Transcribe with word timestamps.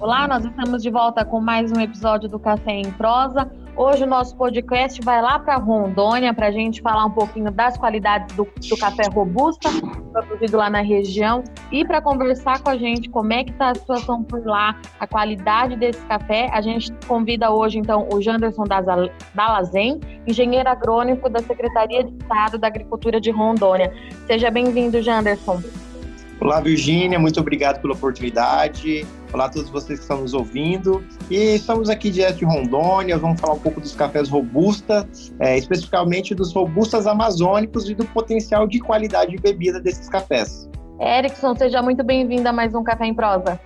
Olá, 0.00 0.28
nós 0.28 0.44
estamos 0.44 0.80
de 0.80 0.90
volta 0.90 1.24
com 1.24 1.40
mais 1.40 1.72
um 1.72 1.80
episódio 1.80 2.28
do 2.28 2.38
Café 2.38 2.70
em 2.70 2.88
Prosa. 2.92 3.50
Hoje 3.76 4.04
o 4.04 4.06
nosso 4.06 4.36
podcast 4.36 5.00
vai 5.02 5.20
lá 5.20 5.40
para 5.40 5.56
Rondônia 5.56 6.32
para 6.32 6.46
a 6.46 6.50
gente 6.52 6.80
falar 6.80 7.04
um 7.04 7.10
pouquinho 7.10 7.50
das 7.50 7.76
qualidades 7.76 8.36
do, 8.36 8.44
do, 8.44 8.76
café 8.76 9.08
robusta 9.12 9.68
produzido 10.12 10.56
lá 10.56 10.70
na 10.70 10.82
região 10.82 11.42
e 11.72 11.84
para 11.84 12.00
conversar 12.00 12.62
com 12.62 12.70
a 12.70 12.76
gente 12.76 13.08
como 13.08 13.32
é 13.32 13.42
que 13.42 13.50
está 13.50 13.70
a 13.70 13.74
situação 13.74 14.22
por 14.22 14.46
lá, 14.46 14.80
a 15.00 15.06
qualidade 15.06 15.74
desse 15.74 16.00
café. 16.06 16.48
A 16.52 16.60
gente 16.60 16.92
convida 17.08 17.50
hoje 17.50 17.80
então 17.80 18.08
o 18.12 18.22
Janderson 18.22 18.66
Dalazen, 19.34 19.98
engenheiro 20.28 20.68
agrônico 20.68 21.28
da 21.28 21.40
Secretaria 21.40 22.04
de 22.04 22.12
Estado 22.22 22.56
da 22.56 22.68
Agricultura 22.68 23.20
de 23.20 23.32
Rondônia. 23.32 23.92
Seja 24.28 24.48
bem-vindo, 24.48 25.02
Janderson. 25.02 25.60
Olá, 26.40 26.60
Virgínia, 26.60 27.18
muito 27.18 27.40
obrigado 27.40 27.82
pela 27.82 27.94
oportunidade. 27.94 29.04
Olá 29.30 29.44
a 29.44 29.48
todos 29.50 29.68
vocês 29.68 29.98
que 29.98 30.04
estão 30.04 30.22
nos 30.22 30.32
ouvindo. 30.32 31.04
E 31.30 31.56
estamos 31.56 31.90
aqui 31.90 32.10
direto 32.10 32.38
de 32.38 32.44
Rondônia, 32.46 33.18
vamos 33.18 33.38
falar 33.38 33.54
um 33.54 33.58
pouco 33.58 33.78
dos 33.78 33.94
cafés 33.94 34.28
robusta, 34.30 35.06
é, 35.38 35.58
especificamente 35.58 36.34
dos 36.34 36.52
robustas 36.54 37.06
amazônicos 37.06 37.90
e 37.90 37.94
do 37.94 38.06
potencial 38.06 38.66
de 38.66 38.80
qualidade 38.80 39.32
de 39.32 39.36
bebida 39.36 39.80
desses 39.80 40.08
cafés. 40.08 40.68
Erickson, 40.98 41.54
seja 41.54 41.82
muito 41.82 42.02
bem-vindo 42.02 42.48
a 42.48 42.52
mais 42.52 42.74
um 42.74 42.82
Café 42.82 43.04
em 43.04 43.14
Prosa. 43.14 43.60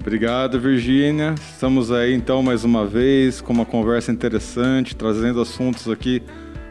Obrigado, 0.00 0.60
Virgínia. 0.60 1.34
Estamos 1.50 1.90
aí 1.90 2.14
então 2.14 2.42
mais 2.42 2.62
uma 2.62 2.86
vez 2.86 3.40
com 3.40 3.54
uma 3.54 3.64
conversa 3.64 4.12
interessante, 4.12 4.94
trazendo 4.94 5.40
assuntos 5.40 5.88
aqui 5.88 6.22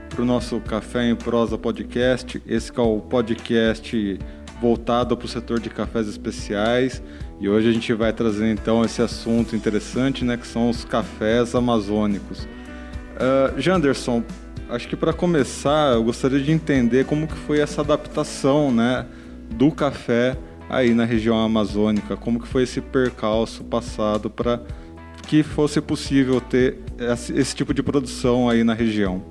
para 0.08 0.22
o 0.22 0.26
nosso 0.26 0.60
Café 0.62 1.10
em 1.10 1.16
Prosa 1.16 1.58
podcast. 1.58 2.42
Esse 2.46 2.72
é 2.78 2.82
o 2.82 3.00
podcast 3.00 4.20
voltado 4.62 5.18
para 5.18 5.26
o 5.26 5.30
setor 5.30 5.60
de 5.60 5.70
cafés 5.70 6.08
especiais. 6.08 7.02
E 7.40 7.48
hoje 7.48 7.70
a 7.70 7.72
gente 7.72 7.94
vai 7.94 8.12
trazer 8.12 8.52
então 8.52 8.84
esse 8.84 9.02
assunto 9.02 9.56
interessante, 9.56 10.26
né, 10.26 10.36
que 10.36 10.46
são 10.46 10.70
os 10.70 10.84
cafés 10.84 11.56
amazônicos. 11.56 12.44
Uh, 13.16 13.60
Janderson, 13.60 14.24
acho 14.70 14.88
que 14.88 14.96
para 14.96 15.14
começar, 15.14 15.94
eu 15.94 16.04
gostaria 16.04 16.40
de 16.40 16.52
entender 16.52 17.06
como 17.06 17.28
que 17.28 17.36
foi 17.36 17.60
essa 17.60 17.82
adaptação, 17.82 18.72
né, 18.72 19.06
do 19.52 19.72
café 19.72 20.38
aí 20.70 20.94
na 20.94 21.06
região 21.06 21.40
amazônica, 21.40 22.18
como 22.18 22.40
que 22.40 22.48
foi 22.48 22.64
esse 22.64 22.82
percalço 22.82 23.64
passado 23.64 24.30
para 24.30 24.62
que 25.26 25.42
fosse 25.42 25.80
possível 25.80 26.42
ter 26.42 26.80
esse 27.34 27.56
tipo 27.56 27.74
de 27.74 27.82
produção 27.82 28.50
aí 28.50 28.64
na 28.64 28.74
região. 28.74 29.24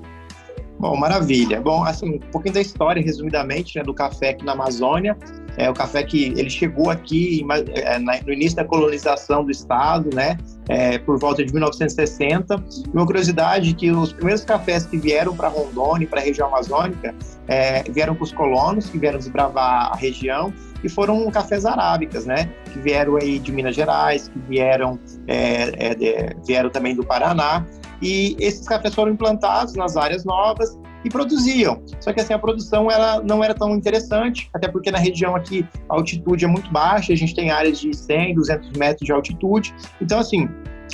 Bom, 0.79 0.95
maravilha. 0.97 1.59
Bom, 1.59 1.83
assim, 1.83 2.15
um 2.15 2.19
pouquinho 2.31 2.53
da 2.53 2.61
história, 2.61 3.03
resumidamente, 3.03 3.77
né, 3.77 3.83
do 3.83 3.93
café 3.93 4.29
aqui 4.29 4.45
na 4.45 4.53
Amazônia. 4.53 5.17
É 5.57 5.69
o 5.69 5.73
café 5.73 6.03
que 6.03 6.33
ele 6.37 6.49
chegou 6.49 6.89
aqui 6.89 7.45
é, 7.73 7.99
no 7.99 8.33
início 8.33 8.55
da 8.55 8.65
colonização 8.65 9.43
do 9.43 9.51
estado, 9.51 10.09
né, 10.13 10.37
é, 10.67 10.97
por 10.97 11.19
volta 11.19 11.43
de 11.43 11.51
1960. 11.51 12.63
E 12.87 12.89
uma 12.93 13.05
curiosidade 13.05 13.73
que 13.73 13.91
os 13.91 14.13
primeiros 14.13 14.43
cafés 14.43 14.85
que 14.85 14.97
vieram 14.97 15.35
para 15.35 15.47
Rondônia, 15.47 16.07
para 16.07 16.21
a 16.21 16.23
região 16.23 16.47
amazônica, 16.47 17.13
é, 17.47 17.83
vieram 17.83 18.15
com 18.15 18.23
os 18.23 18.31
colonos 18.31 18.89
que 18.89 18.97
vieram 18.97 19.17
desbravar 19.17 19.91
a 19.91 19.95
região 19.95 20.53
e 20.83 20.89
foram 20.89 21.29
cafés 21.29 21.65
arábicas, 21.65 22.25
né, 22.25 22.49
que 22.71 22.79
vieram 22.79 23.17
aí 23.17 23.39
de 23.39 23.51
Minas 23.51 23.75
Gerais, 23.75 24.27
que 24.27 24.39
vieram 24.47 24.99
é, 25.27 25.93
é 25.93 26.35
vieram 26.45 26.69
também 26.69 26.95
do 26.95 27.03
Paraná. 27.03 27.65
E 28.01 28.37
esses 28.39 28.65
cafés 28.65 28.95
foram 28.95 29.11
implantados 29.11 29.75
nas 29.75 29.97
áreas 29.97 30.23
novas 30.23 30.77
e 31.03 31.09
produziam. 31.09 31.81
Só 31.99 32.11
que 32.13 32.19
assim 32.19 32.33
a 32.33 32.39
produção 32.39 32.89
ela 32.89 33.21
não 33.21 33.43
era 33.43 33.53
tão 33.53 33.75
interessante, 33.75 34.49
até 34.53 34.67
porque 34.67 34.91
na 34.91 34.99
região 34.99 35.35
aqui 35.35 35.65
a 35.89 35.95
altitude 35.95 36.45
é 36.45 36.47
muito 36.47 36.71
baixa, 36.71 37.13
a 37.13 37.15
gente 37.15 37.33
tem 37.35 37.51
áreas 37.51 37.79
de 37.79 37.95
100, 37.95 38.35
200 38.35 38.71
metros 38.71 39.05
de 39.05 39.11
altitude. 39.11 39.73
Então 40.01 40.19
assim, 40.19 40.49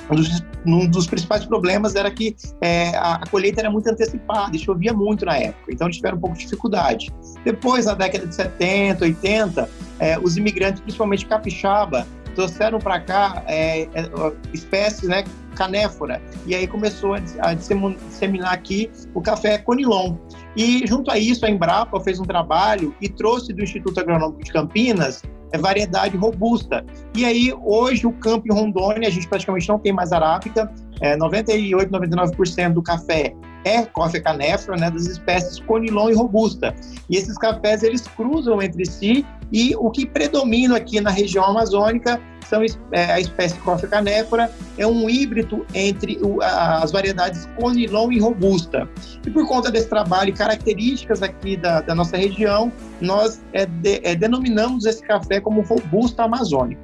um 0.09 0.15
dos, 0.15 0.43
um 0.65 0.87
dos, 0.87 1.07
principais 1.07 1.45
problemas 1.45 1.95
era 1.95 2.11
que 2.11 2.35
é, 2.61 2.89
a, 2.95 3.15
a, 3.15 3.27
colheita 3.27 3.61
era 3.61 3.69
muito 3.69 3.87
antecipada 3.87 4.55
e 4.55 4.59
chovia 4.59 4.93
muito 4.93 5.25
na 5.25 5.37
época, 5.37 5.71
então 5.71 5.87
eles 5.87 5.97
tiveram 5.97 6.17
um 6.17 6.21
pouco 6.21 6.35
de 6.35 6.43
dificuldade. 6.43 7.11
Depois, 7.43 7.85
na 7.85 7.93
década 7.93 8.27
de 8.27 8.35
70, 8.35 9.03
80, 9.03 9.69
é, 9.99 10.19
os 10.19 10.37
imigrantes, 10.37 10.81
principalmente 10.81 11.25
capixaba, 11.25 12.05
trouxeram 12.35 12.79
para 12.79 12.99
cá 12.99 13.43
é, 13.47 13.83
é, 13.83 14.09
espécies, 14.53 15.07
né, 15.07 15.23
canéfora, 15.55 16.21
e 16.45 16.53
aí 16.53 16.67
começou 16.67 17.15
a 17.39 17.53
disseminar 17.53 18.53
aqui 18.53 18.91
o 19.13 19.21
café 19.21 19.57
conilon. 19.57 20.17
E 20.55 20.85
junto 20.85 21.09
a 21.09 21.17
isso, 21.17 21.45
a 21.45 21.49
Embrapa 21.49 21.99
fez 22.01 22.19
um 22.19 22.25
trabalho 22.25 22.93
e 23.01 23.07
trouxe 23.07 23.53
do 23.53 23.63
Instituto 23.63 23.99
Agronômico 23.99 24.43
de 24.43 24.51
Campinas 24.51 25.23
é 25.51 25.57
variedade 25.57 26.17
robusta. 26.17 26.85
E 27.15 27.23
aí, 27.25 27.53
hoje, 27.63 28.05
o 28.05 28.11
campo 28.11 28.47
em 28.47 28.53
Rondônia, 28.53 29.07
a 29.07 29.11
gente 29.11 29.27
praticamente 29.27 29.67
não 29.69 29.79
tem 29.79 29.93
mais 29.93 30.11
arábica, 30.11 30.71
é, 31.01 31.15
98, 31.15 31.91
99% 31.91 32.73
do 32.73 32.83
café 32.83 33.33
é 33.65 33.83
coffee 33.83 34.21
canéfora, 34.21 34.77
né, 34.77 34.89
das 34.89 35.07
espécies 35.07 35.59
conilon 35.59 36.09
e 36.09 36.13
robusta. 36.13 36.73
E 37.09 37.17
esses 37.17 37.37
cafés, 37.37 37.83
eles 37.83 38.07
cruzam 38.07 38.61
entre 38.61 38.85
si 38.85 39.25
e 39.51 39.75
o 39.75 39.91
que 39.91 40.05
predomina 40.05 40.77
aqui 40.77 41.01
na 41.01 41.09
região 41.09 41.43
amazônica 41.43 42.21
são 42.45 42.61
é, 42.91 43.11
a 43.11 43.19
espécie 43.19 43.57
coffee 43.59 43.89
canéfora, 43.89 44.51
é 44.77 44.85
um 44.85 45.09
híbrido 45.09 45.65
entre 45.73 46.19
o, 46.21 46.41
as 46.41 46.91
variedades 46.91 47.49
conilon 47.59 48.11
e 48.11 48.19
robusta. 48.19 48.87
E 49.25 49.31
por 49.31 49.47
conta 49.47 49.71
desse 49.71 49.89
trabalho 49.89 50.29
e 50.29 50.33
características 50.33 51.23
aqui 51.23 51.57
da, 51.57 51.81
da 51.81 51.95
nossa 51.95 52.17
região, 52.17 52.71
nós 53.01 53.41
é, 53.53 53.65
de, 53.65 53.99
é, 54.03 54.15
denominamos 54.15 54.85
esse 54.85 55.01
café 55.01 55.39
como 55.39 55.61
robusto 55.61 56.21
amazônico. 56.21 56.81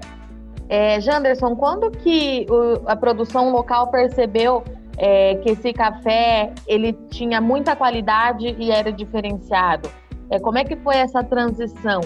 É, 0.67 0.99
Janderson, 1.01 1.55
quando 1.55 1.91
que 1.91 2.47
o, 2.49 2.81
a 2.87 2.95
produção 2.95 3.51
local 3.51 3.91
percebeu 3.91 4.63
é, 5.01 5.35
que 5.37 5.49
esse 5.49 5.73
café 5.73 6.53
ele 6.67 6.93
tinha 7.09 7.41
muita 7.41 7.75
qualidade 7.75 8.55
e 8.59 8.69
era 8.69 8.93
diferenciado. 8.93 9.89
É, 10.29 10.39
como 10.39 10.59
é 10.59 10.63
que 10.63 10.75
foi 10.77 10.95
essa 10.95 11.23
transição? 11.23 12.01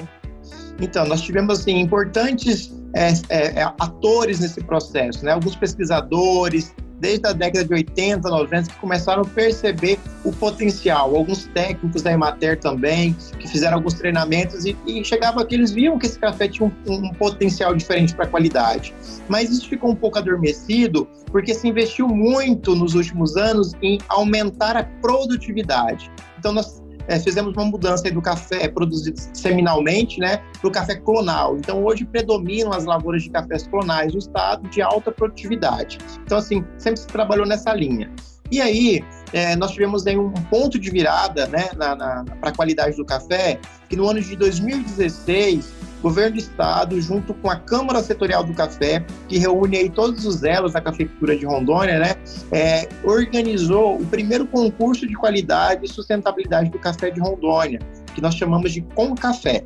Então, 0.81 1.05
nós 1.05 1.21
tivemos 1.21 1.59
assim, 1.59 1.77
importantes 1.77 2.73
é, 2.95 3.09
é, 3.29 3.59
é 3.59 3.63
atores 3.63 4.39
nesse 4.39 4.63
processo, 4.63 5.25
né? 5.25 5.33
alguns 5.33 5.57
pesquisadores, 5.57 6.73
desde 6.99 7.27
a 7.27 7.33
década 7.33 7.65
de 7.65 7.73
80, 7.73 8.29
90, 8.29 8.69
que 8.71 8.79
começaram 8.79 9.21
a 9.23 9.25
perceber 9.25 9.99
o 10.23 10.31
potencial. 10.31 11.15
Alguns 11.15 11.45
técnicos 11.47 12.01
da 12.01 12.11
Emater 12.11 12.59
também, 12.59 13.15
que 13.39 13.47
fizeram 13.47 13.77
alguns 13.77 13.93
treinamentos 13.95 14.65
e, 14.65 14.75
e 14.85 15.03
chegava 15.03 15.45
que 15.45 15.55
eles 15.55 15.71
viam 15.71 15.97
que 15.97 16.05
esse 16.05 16.19
café 16.19 16.47
tinha 16.47 16.71
um, 16.87 16.93
um 16.93 17.13
potencial 17.13 17.75
diferente 17.75 18.15
para 18.15 18.25
a 18.25 18.27
qualidade. 18.27 18.93
Mas 19.27 19.49
isso 19.51 19.67
ficou 19.67 19.91
um 19.91 19.95
pouco 19.95 20.17
adormecido 20.17 21.07
porque 21.31 21.53
se 21.53 21.67
investiu 21.67 22.07
muito 22.07 22.75
nos 22.75 22.95
últimos 22.95 23.35
anos 23.35 23.73
em 23.81 23.99
aumentar 24.07 24.77
a 24.77 24.83
produtividade. 24.83 26.09
Então, 26.39 26.53
nós 26.53 26.81
é, 27.07 27.19
fizemos 27.19 27.53
uma 27.53 27.65
mudança 27.65 28.09
do 28.11 28.21
café 28.21 28.67
produzido 28.67 29.19
seminalmente 29.33 30.19
né, 30.19 30.37
para 30.59 30.67
o 30.67 30.71
café 30.71 30.95
clonal. 30.95 31.57
Então, 31.57 31.83
hoje 31.83 32.05
predominam 32.05 32.71
as 32.71 32.85
lavouras 32.85 33.23
de 33.23 33.29
cafés 33.29 33.67
clonais 33.67 34.13
no 34.13 34.19
estado 34.19 34.67
de 34.69 34.81
alta 34.81 35.11
produtividade. 35.11 35.97
Então, 36.23 36.37
assim, 36.37 36.63
sempre 36.77 36.99
se 36.99 37.07
trabalhou 37.07 37.45
nessa 37.45 37.73
linha. 37.73 38.11
E 38.51 38.61
aí, 38.61 39.03
é, 39.33 39.55
nós 39.55 39.71
tivemos 39.71 40.05
aí 40.05 40.17
um 40.17 40.31
ponto 40.31 40.77
de 40.77 40.89
virada 40.89 41.47
né, 41.47 41.69
para 41.75 42.49
a 42.49 42.51
qualidade 42.51 42.95
do 42.95 43.05
café, 43.05 43.59
que 43.89 43.95
no 43.95 44.07
ano 44.07 44.21
de 44.21 44.35
2016 44.35 45.85
governo 46.05 46.33
do 46.33 46.39
estado, 46.39 47.01
junto 47.01 47.33
com 47.33 47.49
a 47.49 47.55
Câmara 47.55 48.03
Setorial 48.03 48.43
do 48.43 48.53
Café, 48.53 49.03
que 49.27 49.39
reúne 49.39 49.77
aí 49.77 49.89
todos 49.89 50.23
os 50.23 50.43
elos 50.43 50.73
da 50.73 50.79
cafeicultura 50.79 51.35
de 51.35 51.47
Rondônia, 51.47 51.97
né, 51.97 52.15
é, 52.51 52.87
organizou 53.03 53.99
o 53.99 54.05
primeiro 54.05 54.45
concurso 54.45 55.07
de 55.07 55.15
qualidade 55.15 55.83
e 55.83 55.87
sustentabilidade 55.87 56.69
do 56.69 56.77
café 56.77 57.09
de 57.09 57.19
Rondônia, 57.19 57.79
que 58.13 58.21
nós 58.21 58.35
chamamos 58.35 58.71
de 58.71 58.81
Com 58.93 59.15
Café. 59.15 59.65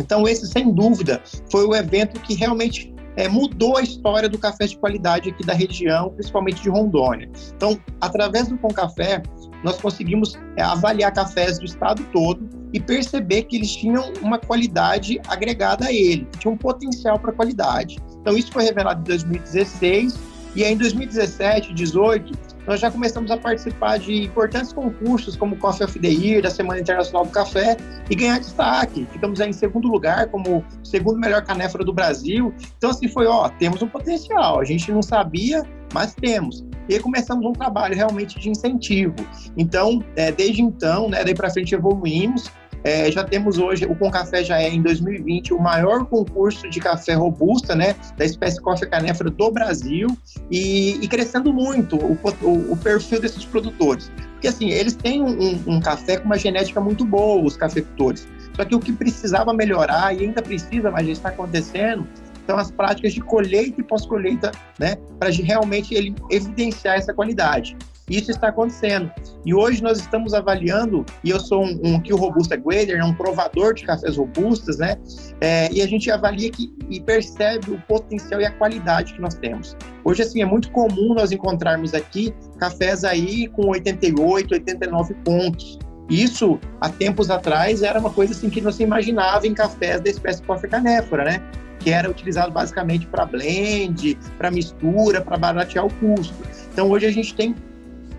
Então, 0.00 0.26
esse, 0.26 0.46
sem 0.46 0.72
dúvida, 0.72 1.22
foi 1.50 1.66
o 1.66 1.74
evento 1.74 2.18
que 2.20 2.32
realmente 2.32 2.95
é, 3.16 3.28
mudou 3.28 3.76
a 3.76 3.82
história 3.82 4.28
do 4.28 4.38
café 4.38 4.66
de 4.66 4.76
qualidade 4.76 5.30
aqui 5.30 5.44
da 5.44 5.54
região, 5.54 6.10
principalmente 6.10 6.62
de 6.62 6.68
Rondônia. 6.68 7.28
Então, 7.56 7.80
através 8.00 8.48
do 8.48 8.58
Com 8.58 8.68
Café, 8.68 9.22
nós 9.64 9.80
conseguimos 9.80 10.38
é, 10.56 10.62
avaliar 10.62 11.12
cafés 11.12 11.58
do 11.58 11.64
estado 11.64 12.04
todo 12.12 12.48
e 12.72 12.78
perceber 12.78 13.44
que 13.44 13.56
eles 13.56 13.74
tinham 13.74 14.12
uma 14.20 14.38
qualidade 14.38 15.18
agregada 15.26 15.86
a 15.86 15.92
ele, 15.92 16.28
tinha 16.38 16.52
um 16.52 16.56
potencial 16.56 17.18
para 17.18 17.32
qualidade. 17.32 17.96
Então, 18.20 18.36
isso 18.36 18.52
foi 18.52 18.64
revelado 18.64 19.00
em 19.00 19.04
2016 19.04 20.36
e 20.56 20.64
aí, 20.64 20.72
em 20.72 20.76
2017, 20.78 21.68
2018, 21.74 22.32
nós 22.66 22.80
já 22.80 22.90
começamos 22.90 23.30
a 23.30 23.36
participar 23.36 23.98
de 23.98 24.24
importantes 24.24 24.72
concursos 24.72 25.36
como 25.36 25.54
o 25.54 25.58
Coffee 25.58 25.84
of 25.84 25.98
the 25.98 26.08
Year, 26.08 26.42
da 26.42 26.50
Semana 26.50 26.80
Internacional 26.80 27.24
do 27.24 27.30
Café, 27.30 27.76
e 28.10 28.14
ganhar 28.14 28.40
destaque. 28.40 29.06
Ficamos 29.12 29.40
aí 29.40 29.50
em 29.50 29.52
segundo 29.52 29.88
lugar, 29.88 30.28
como 30.28 30.64
segundo 30.82 31.18
melhor 31.18 31.44
canéfora 31.44 31.84
do 31.84 31.92
Brasil. 31.92 32.52
Então, 32.76 32.90
assim, 32.90 33.08
foi, 33.08 33.26
ó, 33.26 33.48
temos 33.48 33.82
um 33.82 33.88
potencial. 33.88 34.60
A 34.60 34.64
gente 34.64 34.90
não 34.90 35.02
sabia, 35.02 35.62
mas 35.92 36.14
temos. 36.14 36.64
E 36.88 36.98
começamos 36.98 37.44
um 37.44 37.52
trabalho 37.52 37.94
realmente 37.94 38.38
de 38.38 38.50
incentivo. 38.50 39.14
Então, 39.56 40.02
é, 40.16 40.32
desde 40.32 40.62
então, 40.62 41.08
né, 41.08 41.24
daí 41.24 41.34
para 41.34 41.50
frente 41.50 41.74
evoluímos, 41.74 42.50
é, 42.86 43.10
já 43.10 43.24
temos 43.24 43.58
hoje, 43.58 43.84
o 43.84 43.96
Com 43.96 44.08
Café 44.12 44.44
já 44.44 44.62
é 44.62 44.68
em 44.68 44.80
2020 44.80 45.52
o 45.52 45.58
maior 45.58 46.06
concurso 46.06 46.70
de 46.70 46.78
café 46.78 47.14
robusta, 47.14 47.74
né, 47.74 47.96
da 48.16 48.24
espécie 48.24 48.60
Coffee 48.60 48.88
Canéfora 48.88 49.28
do 49.28 49.50
Brasil 49.50 50.16
e, 50.48 50.92
e 51.02 51.08
crescendo 51.08 51.52
muito 51.52 51.96
o, 51.96 52.16
o, 52.42 52.72
o, 52.72 52.76
perfil 52.76 53.20
desses 53.20 53.44
produtores. 53.44 54.08
Porque 54.34 54.46
assim, 54.46 54.70
eles 54.70 54.94
têm 54.94 55.20
um, 55.20 55.60
um, 55.66 55.80
café 55.80 56.18
com 56.18 56.26
uma 56.26 56.38
genética 56.38 56.80
muito 56.80 57.04
boa, 57.04 57.44
os 57.44 57.56
cafeicultores. 57.56 58.28
Só 58.54 58.64
que 58.64 58.76
o 58.76 58.78
que 58.78 58.92
precisava 58.92 59.52
melhorar, 59.52 60.14
e 60.14 60.22
ainda 60.22 60.40
precisa, 60.40 60.88
mas 60.88 61.06
já 61.06 61.12
está 61.12 61.28
acontecendo, 61.30 62.06
são 62.46 62.56
as 62.56 62.70
práticas 62.70 63.12
de 63.12 63.20
colheita 63.20 63.80
e 63.80 63.82
pós-colheita, 63.82 64.52
né, 64.78 64.94
para 65.18 65.30
realmente 65.30 65.92
ele 65.92 66.14
evidenciar 66.30 66.96
essa 66.96 67.12
qualidade. 67.12 67.76
Isso 68.08 68.30
está 68.30 68.48
acontecendo. 68.48 69.10
E 69.44 69.52
hoje 69.52 69.82
nós 69.82 69.98
estamos 69.98 70.32
avaliando, 70.32 71.04
e 71.24 71.30
eu 71.30 71.40
sou 71.40 71.64
um, 71.64 71.80
um 71.82 72.00
Kill 72.00 72.16
Robusta 72.16 72.56
Grader, 72.56 73.04
um 73.04 73.12
provador 73.12 73.74
de 73.74 73.84
cafés 73.84 74.16
robustas, 74.16 74.78
né? 74.78 74.96
É, 75.40 75.70
e 75.72 75.82
a 75.82 75.86
gente 75.88 76.08
avalia 76.10 76.50
que, 76.50 76.72
e 76.88 77.00
percebe 77.00 77.72
o 77.72 77.80
potencial 77.82 78.40
e 78.40 78.44
a 78.44 78.50
qualidade 78.52 79.14
que 79.14 79.20
nós 79.20 79.34
temos. 79.34 79.76
Hoje, 80.04 80.22
assim, 80.22 80.40
é 80.40 80.46
muito 80.46 80.70
comum 80.70 81.14
nós 81.14 81.32
encontrarmos 81.32 81.94
aqui 81.94 82.32
cafés 82.58 83.02
aí 83.02 83.48
com 83.48 83.66
88, 83.68 84.54
89 84.54 85.14
pontos. 85.24 85.78
Isso, 86.08 86.60
há 86.80 86.88
tempos 86.88 87.28
atrás, 87.28 87.82
era 87.82 87.98
uma 87.98 88.10
coisa 88.10 88.32
assim 88.32 88.48
que 88.48 88.60
não 88.60 88.70
se 88.70 88.84
imaginava 88.84 89.48
em 89.48 89.54
cafés 89.54 90.00
da 90.00 90.08
espécie 90.08 90.40
Coffee 90.42 90.70
canéfora, 90.70 91.24
né? 91.24 91.42
Que 91.80 91.90
era 91.90 92.08
utilizado 92.08 92.52
basicamente 92.52 93.04
para 93.08 93.26
blend, 93.26 94.16
para 94.38 94.48
mistura, 94.52 95.20
para 95.20 95.36
baratear 95.36 95.84
o 95.84 95.92
custo. 95.94 96.34
Então, 96.72 96.88
hoje 96.88 97.06
a 97.06 97.10
gente 97.10 97.34
tem 97.34 97.52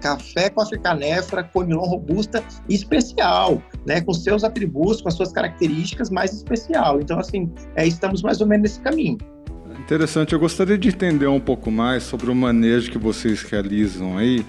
café 0.01 0.49
com 0.49 0.61
africanefra, 0.61 1.43
conilon 1.43 1.85
robusta 1.85 2.43
especial, 2.69 3.61
né, 3.85 4.01
com 4.01 4.13
seus 4.13 4.43
atributos, 4.43 5.01
com 5.01 5.07
as 5.07 5.15
suas 5.15 5.31
características 5.31 6.09
mais 6.09 6.33
especial. 6.33 6.99
Então, 6.99 7.19
assim, 7.19 7.51
é, 7.75 7.85
estamos 7.85 8.21
mais 8.21 8.41
ou 8.41 8.47
menos 8.47 8.63
nesse 8.63 8.81
caminho. 8.81 9.17
Interessante. 9.79 10.33
Eu 10.33 10.39
gostaria 10.39 10.77
de 10.77 10.89
entender 10.89 11.27
um 11.27 11.39
pouco 11.39 11.71
mais 11.71 12.03
sobre 12.03 12.29
o 12.29 12.35
manejo 12.35 12.91
que 12.91 12.97
vocês 12.97 13.43
realizam 13.43 14.17
aí. 14.17 14.45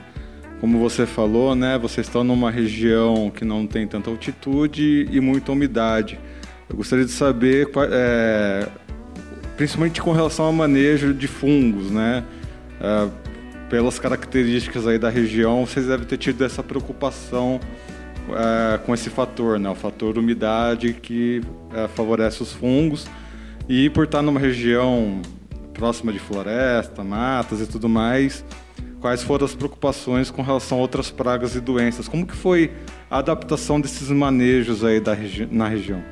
Como 0.61 0.81
você 0.81 1.07
falou, 1.07 1.55
né, 1.55 1.79
vocês 1.79 2.07
estão 2.07 2.25
numa 2.25 2.51
região 2.51 3.31
que 3.31 3.45
não 3.45 3.65
tem 3.65 3.87
tanta 3.87 4.11
altitude 4.11 5.07
e 5.11 5.21
muita 5.21 5.53
umidade. 5.53 6.19
Eu 6.69 6.77
gostaria 6.77 7.05
de 7.05 7.13
saber, 7.13 7.71
é, 7.93 8.69
principalmente 9.57 10.03
com 10.03 10.11
relação 10.13 10.47
ao 10.47 10.53
manejo 10.53 11.15
de 11.15 11.29
fungos, 11.29 11.91
né? 11.91 12.25
É, 12.81 13.09
pelas 13.69 13.99
características 13.99 14.87
aí 14.87 14.99
da 14.99 15.09
região, 15.09 15.67
vocês 15.67 15.87
devem 15.87 16.07
ter 16.07 16.17
tido 16.17 16.45
essa 16.45 16.63
preocupação 16.63 17.61
é, 18.31 18.79
com 18.79 18.95
esse 18.95 19.11
fator, 19.11 19.59
né? 19.59 19.69
O 19.71 19.75
fator 19.75 20.19
umidade 20.19 20.95
que 20.95 21.43
é, 21.75 21.89
favorece 21.89 22.43
os 22.43 22.53
fungos. 22.53 23.07
E 23.69 23.91
por 23.91 24.05
estar 24.05 24.23
numa 24.23 24.41
região 24.41 25.21
próxima 25.75 26.13
de 26.13 26.19
floresta, 26.19 27.05
matas 27.05 27.61
e 27.61 27.67
tudo 27.67 27.89
mais, 27.89 28.45
quais 29.01 29.23
foram 29.23 29.45
as 29.45 29.55
preocupações 29.55 30.31
com 30.31 30.43
relação 30.43 30.79
a 30.79 30.81
outras 30.81 31.11
pragas 31.11 31.55
e 31.55 31.61
doenças? 31.61 32.09
Como 32.09 32.27
que 32.27 32.35
foi 32.35 32.73
a 33.11 33.19
adaptação 33.19 33.81
desses 33.81 34.11
manejos 34.11 34.83
aí 34.83 35.01
da 35.01 35.15
regi 35.15 35.47
na 35.51 35.69
região? 35.69 36.03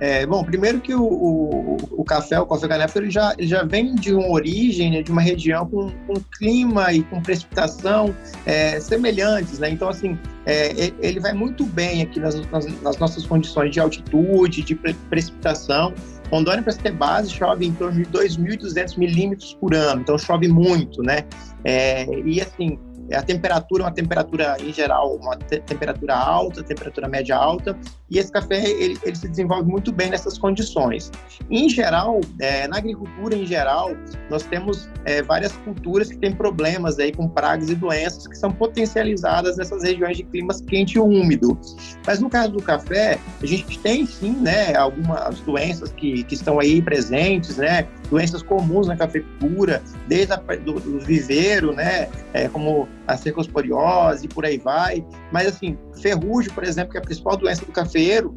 É, 0.00 0.26
bom, 0.26 0.42
primeiro 0.42 0.80
que 0.80 0.94
o, 0.94 1.02
o, 1.02 1.76
o 1.92 2.04
café, 2.04 2.38
o 2.40 2.46
café 2.46 2.66
canéfero, 2.66 3.04
ele 3.04 3.12
já, 3.12 3.34
ele 3.38 3.46
já 3.46 3.62
vem 3.62 3.94
de 3.94 4.12
uma 4.12 4.28
origem, 4.28 4.90
né, 4.90 5.02
de 5.02 5.12
uma 5.12 5.22
região 5.22 5.66
com, 5.66 5.90
com 6.06 6.14
clima 6.36 6.92
e 6.92 7.02
com 7.04 7.22
precipitação 7.22 8.14
é, 8.44 8.80
semelhantes, 8.80 9.58
né? 9.58 9.70
Então, 9.70 9.88
assim, 9.88 10.18
é, 10.46 10.92
ele 11.00 11.20
vai 11.20 11.32
muito 11.32 11.64
bem 11.64 12.02
aqui 12.02 12.18
nas, 12.18 12.34
nas, 12.50 12.82
nas, 12.82 12.98
nossas 12.98 13.24
condições 13.24 13.70
de 13.70 13.80
altitude, 13.80 14.62
de 14.62 14.74
pre 14.74 14.94
precipitação. 15.08 15.94
Rondônia, 16.30 16.62
para 16.62 16.72
ter 16.74 16.92
base, 16.92 17.30
chove 17.30 17.66
em 17.66 17.72
torno 17.72 18.02
de 18.02 18.10
2.200 18.10 18.98
milímetros 18.98 19.54
por 19.60 19.74
ano, 19.74 20.00
então 20.00 20.18
chove 20.18 20.48
muito, 20.48 21.02
né? 21.02 21.24
É, 21.64 22.06
e, 22.24 22.40
assim, 22.40 22.78
a 23.12 23.22
temperatura 23.22 23.82
é 23.82 23.86
uma 23.86 23.92
temperatura, 23.92 24.56
em 24.60 24.72
geral, 24.72 25.16
uma 25.16 25.36
te 25.36 25.60
temperatura 25.60 26.14
alta, 26.14 26.62
temperatura 26.62 27.08
média 27.08 27.36
alta, 27.36 27.76
e 28.10 28.18
esse 28.18 28.30
café 28.30 28.62
ele, 28.62 28.98
ele 29.02 29.16
se 29.16 29.28
desenvolve 29.28 29.68
muito 29.68 29.92
bem 29.92 30.10
nessas 30.10 30.38
condições. 30.38 31.10
Em 31.50 31.68
geral, 31.68 32.20
é, 32.40 32.68
na 32.68 32.78
agricultura 32.78 33.34
em 33.34 33.46
geral, 33.46 33.90
nós 34.30 34.42
temos 34.44 34.88
é, 35.04 35.22
várias 35.22 35.52
culturas 35.58 36.08
que 36.08 36.16
têm 36.18 36.32
problemas 36.32 36.98
aí 36.98 37.12
com 37.12 37.28
pragas 37.28 37.70
e 37.70 37.74
doenças 37.74 38.26
que 38.26 38.36
são 38.36 38.52
potencializadas 38.52 39.56
nessas 39.56 39.82
regiões 39.82 40.16
de 40.16 40.24
climas 40.24 40.60
quente 40.60 40.96
e 40.96 41.00
úmido. 41.00 41.58
Mas 42.06 42.20
no 42.20 42.30
caso 42.30 42.52
do 42.52 42.62
café, 42.62 43.18
a 43.42 43.46
gente 43.46 43.78
tem 43.80 44.06
sim, 44.06 44.32
né, 44.32 44.74
algumas 44.76 45.40
doenças 45.40 45.92
que, 45.92 46.22
que 46.24 46.34
estão 46.34 46.60
aí 46.60 46.80
presentes, 46.80 47.56
né, 47.56 47.86
doenças 48.10 48.42
comuns 48.42 48.86
na 48.86 48.96
cafeicultura, 48.96 49.82
desde 50.06 50.32
a, 50.32 50.36
do, 50.36 50.74
do 50.74 51.00
viveiro, 51.00 51.72
né, 51.72 52.08
é, 52.32 52.48
como 52.48 52.88
a 53.06 53.16
cercosporiose 53.16 54.26
e 54.26 54.28
por 54.28 54.44
aí 54.44 54.58
vai. 54.58 55.04
Mas, 55.32 55.48
assim, 55.48 55.76
ferrugem, 56.00 56.52
por 56.52 56.64
exemplo, 56.64 56.92
que 56.92 56.98
é 56.98 57.00
a 57.00 57.04
principal 57.04 57.36
doença 57.36 57.64
do 57.64 57.72
cafeeiro, 57.72 58.36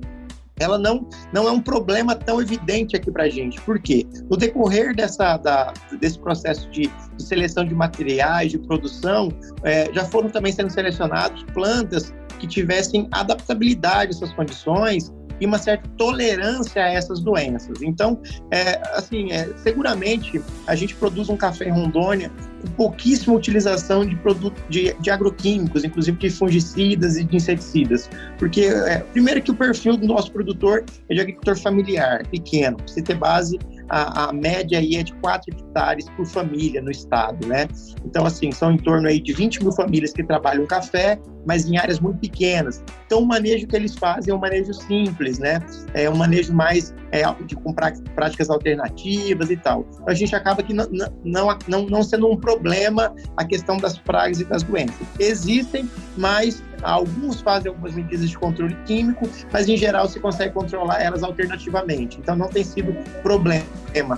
ela 0.59 0.77
não, 0.77 1.07
não 1.31 1.47
é 1.47 1.51
um 1.51 1.61
problema 1.61 2.15
tão 2.15 2.41
evidente 2.41 2.95
aqui 2.95 3.11
para 3.11 3.23
a 3.23 3.29
gente. 3.29 3.61
Por 3.61 3.79
quê? 3.79 4.07
No 4.29 4.35
decorrer 4.35 4.95
dessa, 4.95 5.37
da, 5.37 5.73
desse 5.99 6.19
processo 6.19 6.69
de, 6.71 6.89
de, 7.15 7.23
seleção 7.23 7.63
de 7.63 7.75
materiais, 7.75 8.51
de 8.51 8.57
produção, 8.59 9.29
é, 9.63 9.91
já 9.93 10.03
foram 10.05 10.29
também 10.29 10.51
sendo 10.51 10.71
selecionados 10.71 11.43
plantas 11.53 12.13
que 12.39 12.47
tivessem 12.47 13.07
adaptabilidade 13.11 14.11
a 14.11 14.15
essas 14.15 14.33
condições 14.33 15.11
e 15.39 15.45
uma 15.45 15.57
certa 15.57 15.87
tolerância 15.97 16.83
a 16.83 16.89
essas 16.89 17.19
doenças. 17.19 17.81
Então, 17.81 18.21
é, 18.51 18.81
assim, 18.93 19.31
é, 19.31 19.49
seguramente 19.57 20.41
a 20.65 20.75
gente 20.75 20.95
produz 20.95 21.29
um 21.29 21.37
café 21.37 21.65
em 21.65 21.71
Rondônia 21.71 22.31
com 22.61 22.67
pouquíssima 22.71 23.35
utilização 23.35 24.05
de 24.05 24.15
produtos 24.15 24.63
de, 24.69 24.93
de, 24.99 25.09
agroquímicos, 25.09 25.83
inclusive 25.83 26.17
de 26.17 26.29
fungicidas 26.29 27.17
e 27.17 27.23
de 27.23 27.35
inseticidas, 27.35 28.09
porque 28.37 28.61
é, 28.61 28.99
primeiro 28.99 29.41
que 29.41 29.51
o 29.51 29.55
perfil 29.55 29.95
do 29.97 30.07
nosso 30.07 30.31
produtor 30.31 30.83
é 31.09 31.13
de 31.13 31.21
agricultor 31.21 31.57
familiar, 31.57 32.25
pequeno, 32.27 32.77
precisa 32.77 33.05
ter 33.05 33.15
base 33.15 33.59
a, 33.89 34.29
a, 34.29 34.33
média 34.33 34.79
aí 34.79 34.95
é 34.95 35.03
de 35.03 35.13
4 35.15 35.53
hectares 35.53 36.09
por 36.15 36.25
família 36.25 36.81
no 36.81 36.91
estado, 36.91 37.47
né? 37.47 37.67
Então, 38.05 38.25
assim, 38.25 38.51
são 38.51 38.71
em 38.71 38.77
torno 38.77 39.07
aí 39.07 39.19
de 39.19 39.33
20 39.33 39.63
mil 39.63 39.71
famílias 39.71 40.11
que 40.13 40.23
trabalham 40.23 40.65
café, 40.65 41.19
mas 41.45 41.65
em 41.65 41.77
áreas 41.77 41.99
muito 41.99 42.19
pequenas. 42.19 42.83
Então, 43.05 43.19
o 43.19 43.25
manejo 43.25 43.67
que 43.67 43.75
eles 43.75 43.95
fazem 43.95 44.33
é 44.33 44.35
um 44.35 44.39
manejo 44.39 44.73
simples, 44.73 45.39
né? 45.39 45.59
É 45.93 46.09
um 46.09 46.15
manejo 46.15 46.53
mais 46.53 46.93
é, 47.11 47.23
de, 47.45 47.55
com 47.55 47.73
práticas 47.73 48.49
alternativas 48.49 49.49
e 49.49 49.57
tal. 49.57 49.85
A 50.07 50.13
gente 50.13 50.35
acaba 50.35 50.61
que 50.61 50.73
não, 50.73 50.87
não, 51.23 51.57
não, 51.67 51.85
não 51.85 52.03
sendo 52.03 52.29
um 52.29 52.37
problema 52.37 53.15
a 53.37 53.45
questão 53.45 53.77
das 53.77 53.97
pragas 53.97 54.41
e 54.41 54.45
das 54.45 54.63
doenças. 54.63 55.07
Existem, 55.19 55.89
mas 56.17 56.61
Alguns 56.81 57.41
fazem 57.41 57.69
algumas 57.69 57.95
medidas 57.95 58.29
de 58.29 58.37
controle 58.37 58.75
químico, 58.85 59.27
mas 59.51 59.67
em 59.67 59.77
geral 59.77 60.07
se 60.07 60.19
consegue 60.19 60.53
controlar 60.53 61.01
elas 61.01 61.23
alternativamente. 61.23 62.19
Então 62.19 62.35
não 62.35 62.47
tem 62.47 62.63
sido 62.63 62.93
problema, 63.21 63.65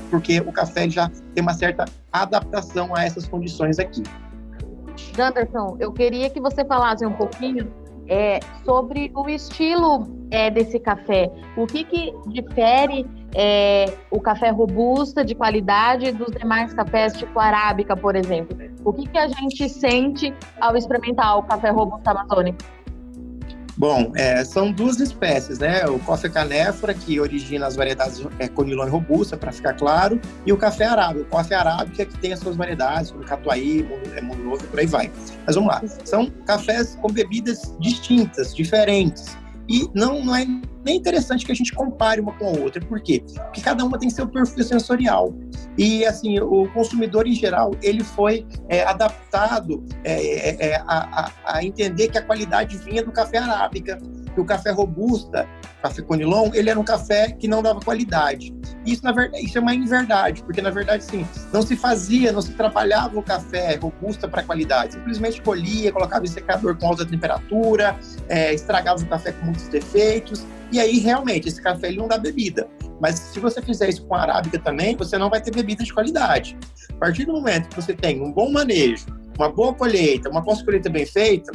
porque 0.09 0.39
o 0.41 0.51
café 0.51 0.89
já 0.89 1.09
tem 1.33 1.41
uma 1.41 1.53
certa 1.53 1.85
adaptação 2.11 2.95
a 2.95 3.03
essas 3.03 3.27
condições 3.27 3.79
aqui. 3.79 4.03
Anderson, 5.17 5.77
eu 5.79 5.91
queria 5.91 6.29
que 6.29 6.39
você 6.39 6.63
falasse 6.65 7.05
um 7.05 7.13
pouquinho 7.13 7.71
é, 8.07 8.39
sobre 8.65 9.11
o 9.15 9.29
estilo 9.29 10.07
é, 10.31 10.49
desse 10.49 10.79
café. 10.79 11.31
O 11.55 11.65
que, 11.65 11.83
que 11.83 12.13
difere 12.27 13.05
é, 13.35 13.93
o 14.09 14.19
café 14.19 14.49
robusta 14.49 15.23
de 15.23 15.35
qualidade 15.35 16.11
dos 16.11 16.31
demais 16.31 16.73
cafés, 16.73 17.13
tipo 17.13 17.39
arábica, 17.39 17.95
por 17.95 18.15
exemplo? 18.15 18.57
O 18.83 18.93
que, 18.93 19.07
que 19.07 19.17
a 19.17 19.27
gente 19.27 19.69
sente 19.69 20.33
ao 20.59 20.75
experimentar 20.75 21.37
o 21.37 21.43
café 21.43 21.69
robusta 21.69 22.11
amazônico? 22.11 22.59
Bom, 23.79 24.11
é, 24.13 24.43
são 24.43 24.73
duas 24.73 24.99
espécies, 24.99 25.57
né? 25.57 25.85
O 25.85 25.99
café 25.99 26.27
canéfora, 26.27 26.93
que 26.93 27.17
origina 27.17 27.65
as 27.65 27.77
variedades 27.77 28.21
é, 28.37 28.45
conilon 28.45 28.85
e 28.85 28.89
robusta, 28.89 29.37
para 29.37 29.53
ficar 29.53 29.73
claro, 29.73 30.19
e 30.45 30.51
o 30.51 30.57
café 30.57 30.83
arábico. 30.83 31.25
O 31.27 31.37
café 31.37 31.55
arábico 31.55 32.01
é 32.01 32.03
que 32.03 32.17
tem 32.17 32.33
as 32.33 32.41
suas 32.41 32.57
variedades, 32.57 33.11
como 33.11 33.23
catuaí, 33.23 33.87
é, 34.17 34.21
mundo 34.21 34.43
novo 34.43 34.65
e 34.65 34.67
por 34.67 34.79
aí 34.81 34.85
vai. 34.85 35.09
Mas 35.45 35.55
vamos 35.55 35.69
lá. 35.69 35.81
São 36.03 36.29
cafés 36.45 36.97
com 37.01 37.07
bebidas 37.07 37.73
distintas, 37.79 38.53
diferentes. 38.53 39.37
E 39.69 39.87
não, 39.93 40.25
não 40.25 40.35
é 40.35 40.45
nem 40.83 40.97
interessante 40.97 41.45
que 41.45 41.51
a 41.51 41.55
gente 41.55 41.71
compare 41.73 42.19
uma 42.19 42.33
com 42.33 42.47
a 42.47 42.59
outra. 42.59 42.83
Por 42.83 42.99
quê? 43.01 43.23
Porque 43.35 43.61
cada 43.61 43.85
uma 43.85 43.99
tem 43.99 44.09
seu 44.09 44.27
perfil 44.27 44.63
sensorial. 44.63 45.33
E, 45.77 46.03
assim, 46.05 46.39
o 46.39 46.67
consumidor, 46.73 47.27
em 47.27 47.33
geral, 47.33 47.71
ele 47.83 48.03
foi 48.03 48.47
é, 48.67 48.83
adaptado 48.83 49.85
é, 50.03 50.13
é, 50.13 50.69
é 50.69 50.75
a, 50.87 51.31
a, 51.45 51.63
entender 51.63 52.07
que 52.07 52.17
a 52.17 52.21
qualidade 52.21 52.77
vinha 52.77 53.03
do 53.03 53.11
café 53.11 53.37
arábica, 53.37 53.99
que 54.33 54.41
o 54.41 54.45
café 54.45 54.71
robusta, 54.71 55.47
café 55.81 56.01
conilon, 56.01 56.51
ele 56.53 56.69
era 56.69 56.79
um 56.79 56.83
café 56.83 57.31
que 57.31 57.47
não 57.47 57.61
dava 57.61 57.79
qualidade. 57.79 58.53
Isso, 58.85 59.03
na 59.03 59.11
verdade, 59.11 59.45
isso 59.45 59.57
é 59.57 59.61
uma 59.61 59.73
inverdade, 59.73 60.43
porque, 60.43 60.61
na 60.61 60.69
verdade, 60.69 61.03
sim, 61.03 61.27
não 61.51 61.61
se 61.61 61.75
fazia, 61.75 62.31
não 62.31 62.41
se 62.41 62.53
trabalhava 62.53 63.17
o 63.19 63.23
café 63.23 63.75
robusta 63.75 64.27
para 64.27 64.43
qualidade. 64.43 64.93
Simplesmente 64.93 65.41
colhia, 65.41 65.91
colocava 65.91 66.25
em 66.25 66.27
secador 66.27 66.77
com 66.77 66.87
alta 66.87 67.05
temperatura, 67.05 67.97
é, 68.27 68.53
estragava 68.53 69.01
o 69.01 69.07
café 69.07 69.31
com 69.31 69.45
muitos 69.45 69.67
defeitos 69.67 70.45
E 70.71 70.79
aí, 70.79 70.99
realmente, 70.99 71.47
esse 71.47 71.61
café 71.61 71.87
ele 71.87 71.97
não 71.97 72.07
dá 72.07 72.17
bebida. 72.17 72.67
Mas 73.01 73.15
se 73.19 73.39
você 73.39 73.61
fizer 73.61 73.89
isso 73.89 74.05
com 74.05 74.15
a 74.15 74.21
arábica 74.21 74.59
também, 74.59 74.95
você 74.95 75.17
não 75.17 75.29
vai 75.29 75.41
ter 75.41 75.51
bebida 75.51 75.83
de 75.83 75.93
qualidade. 75.93 76.57
A 76.91 76.93
partir 76.93 77.25
do 77.25 77.33
momento 77.33 77.69
que 77.69 77.75
você 77.75 77.93
tem 77.93 78.21
um 78.21 78.31
bom 78.31 78.51
manejo, 78.51 79.05
uma 79.37 79.49
boa 79.49 79.73
colheita, 79.73 80.29
uma 80.29 80.43
pós-colheita 80.43 80.89
bem 80.89 81.05
feita, 81.05 81.51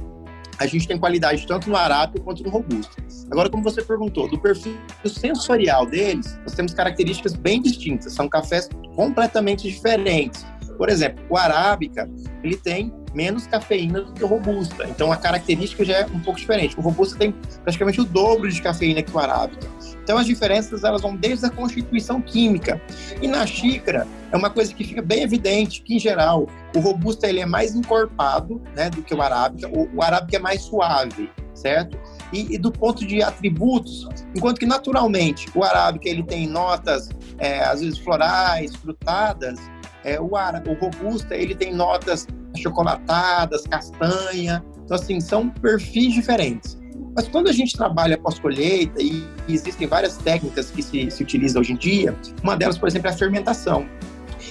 a 0.58 0.66
gente 0.66 0.86
tem 0.86 0.98
qualidade 0.98 1.46
tanto 1.46 1.68
no 1.68 1.76
arábica 1.76 2.22
quanto 2.22 2.42
no 2.42 2.50
robusto. 2.50 2.96
Agora, 3.30 3.48
como 3.48 3.62
você 3.62 3.82
perguntou, 3.82 4.28
do 4.28 4.38
perfil 4.38 4.76
sensorial 5.06 5.86
deles, 5.86 6.38
nós 6.42 6.54
temos 6.54 6.74
características 6.74 7.34
bem 7.34 7.60
distintas. 7.60 8.12
São 8.12 8.28
cafés 8.28 8.68
completamente 8.94 9.68
diferentes. 9.68 10.44
Por 10.76 10.88
exemplo, 10.88 11.24
o 11.30 11.36
arábica, 11.36 12.08
ele 12.42 12.56
tem 12.56 12.92
menos 13.14 13.46
cafeína 13.46 14.02
do 14.02 14.12
que 14.12 14.24
o 14.24 14.26
robusta. 14.26 14.84
Então 14.88 15.12
a 15.12 15.16
característica 15.16 15.84
já 15.84 15.98
é 15.98 16.06
um 16.06 16.20
pouco 16.20 16.38
diferente. 16.38 16.76
O 16.78 16.82
robusta 16.82 17.16
tem 17.16 17.32
praticamente 17.62 18.00
o 18.00 18.04
dobro 18.04 18.50
de 18.50 18.60
cafeína 18.60 19.02
que 19.02 19.14
o 19.14 19.18
arábica. 19.18 19.66
Então 20.04 20.18
as 20.18 20.26
diferenças 20.26 20.84
elas 20.84 21.00
vão 21.00 21.16
desde 21.16 21.46
a 21.46 21.50
constituição 21.50 22.20
química. 22.20 22.80
E 23.20 23.26
na 23.26 23.46
xícara 23.46 24.06
é 24.30 24.36
uma 24.36 24.50
coisa 24.50 24.72
que 24.72 24.84
fica 24.84 25.00
bem 25.00 25.22
evidente 25.22 25.82
que 25.82 25.96
em 25.96 25.98
geral 25.98 26.46
o 26.76 26.80
robusta 26.80 27.26
ele 27.26 27.40
é 27.40 27.46
mais 27.46 27.74
encorpado, 27.74 28.60
né, 28.76 28.90
do 28.90 29.02
que 29.02 29.14
o 29.14 29.22
arábica. 29.22 29.66
O, 29.68 29.88
o 29.96 30.02
arábica 30.02 30.36
é 30.36 30.40
mais 30.40 30.60
suave, 30.62 31.30
certo? 31.54 31.98
E, 32.32 32.54
e, 32.54 32.58
do 32.58 32.70
ponto 32.70 33.06
de 33.06 33.22
atributos, 33.22 34.08
enquanto 34.36 34.58
que 34.58 34.66
naturalmente 34.66 35.46
o 35.54 35.62
arábica 35.64 36.08
ele 36.08 36.22
tem 36.22 36.46
notas 36.46 37.08
é, 37.38 37.60
às 37.64 37.80
vezes 37.80 37.98
florais, 37.98 38.74
frutadas, 38.76 39.58
é, 40.04 40.20
o, 40.20 40.36
ara, 40.36 40.62
o 40.66 40.74
robusta 40.74 41.34
ele 41.34 41.54
tem 41.54 41.72
notas 41.72 42.26
chocolatadas, 42.56 43.62
castanha. 43.62 44.64
Então, 44.84 44.96
assim, 44.96 45.20
são 45.20 45.48
perfis 45.48 46.12
diferentes. 46.12 46.76
Mas 47.14 47.28
quando 47.28 47.48
a 47.48 47.52
gente 47.52 47.76
trabalha 47.76 48.18
pós-colheita, 48.18 49.00
e 49.00 49.24
existem 49.48 49.86
várias 49.86 50.16
técnicas 50.16 50.70
que 50.70 50.82
se, 50.82 51.10
se 51.10 51.22
utilizam 51.22 51.60
hoje 51.60 51.72
em 51.72 51.76
dia, 51.76 52.16
uma 52.42 52.56
delas, 52.56 52.76
por 52.76 52.88
exemplo, 52.88 53.08
é 53.08 53.12
a 53.12 53.16
fermentação. 53.16 53.86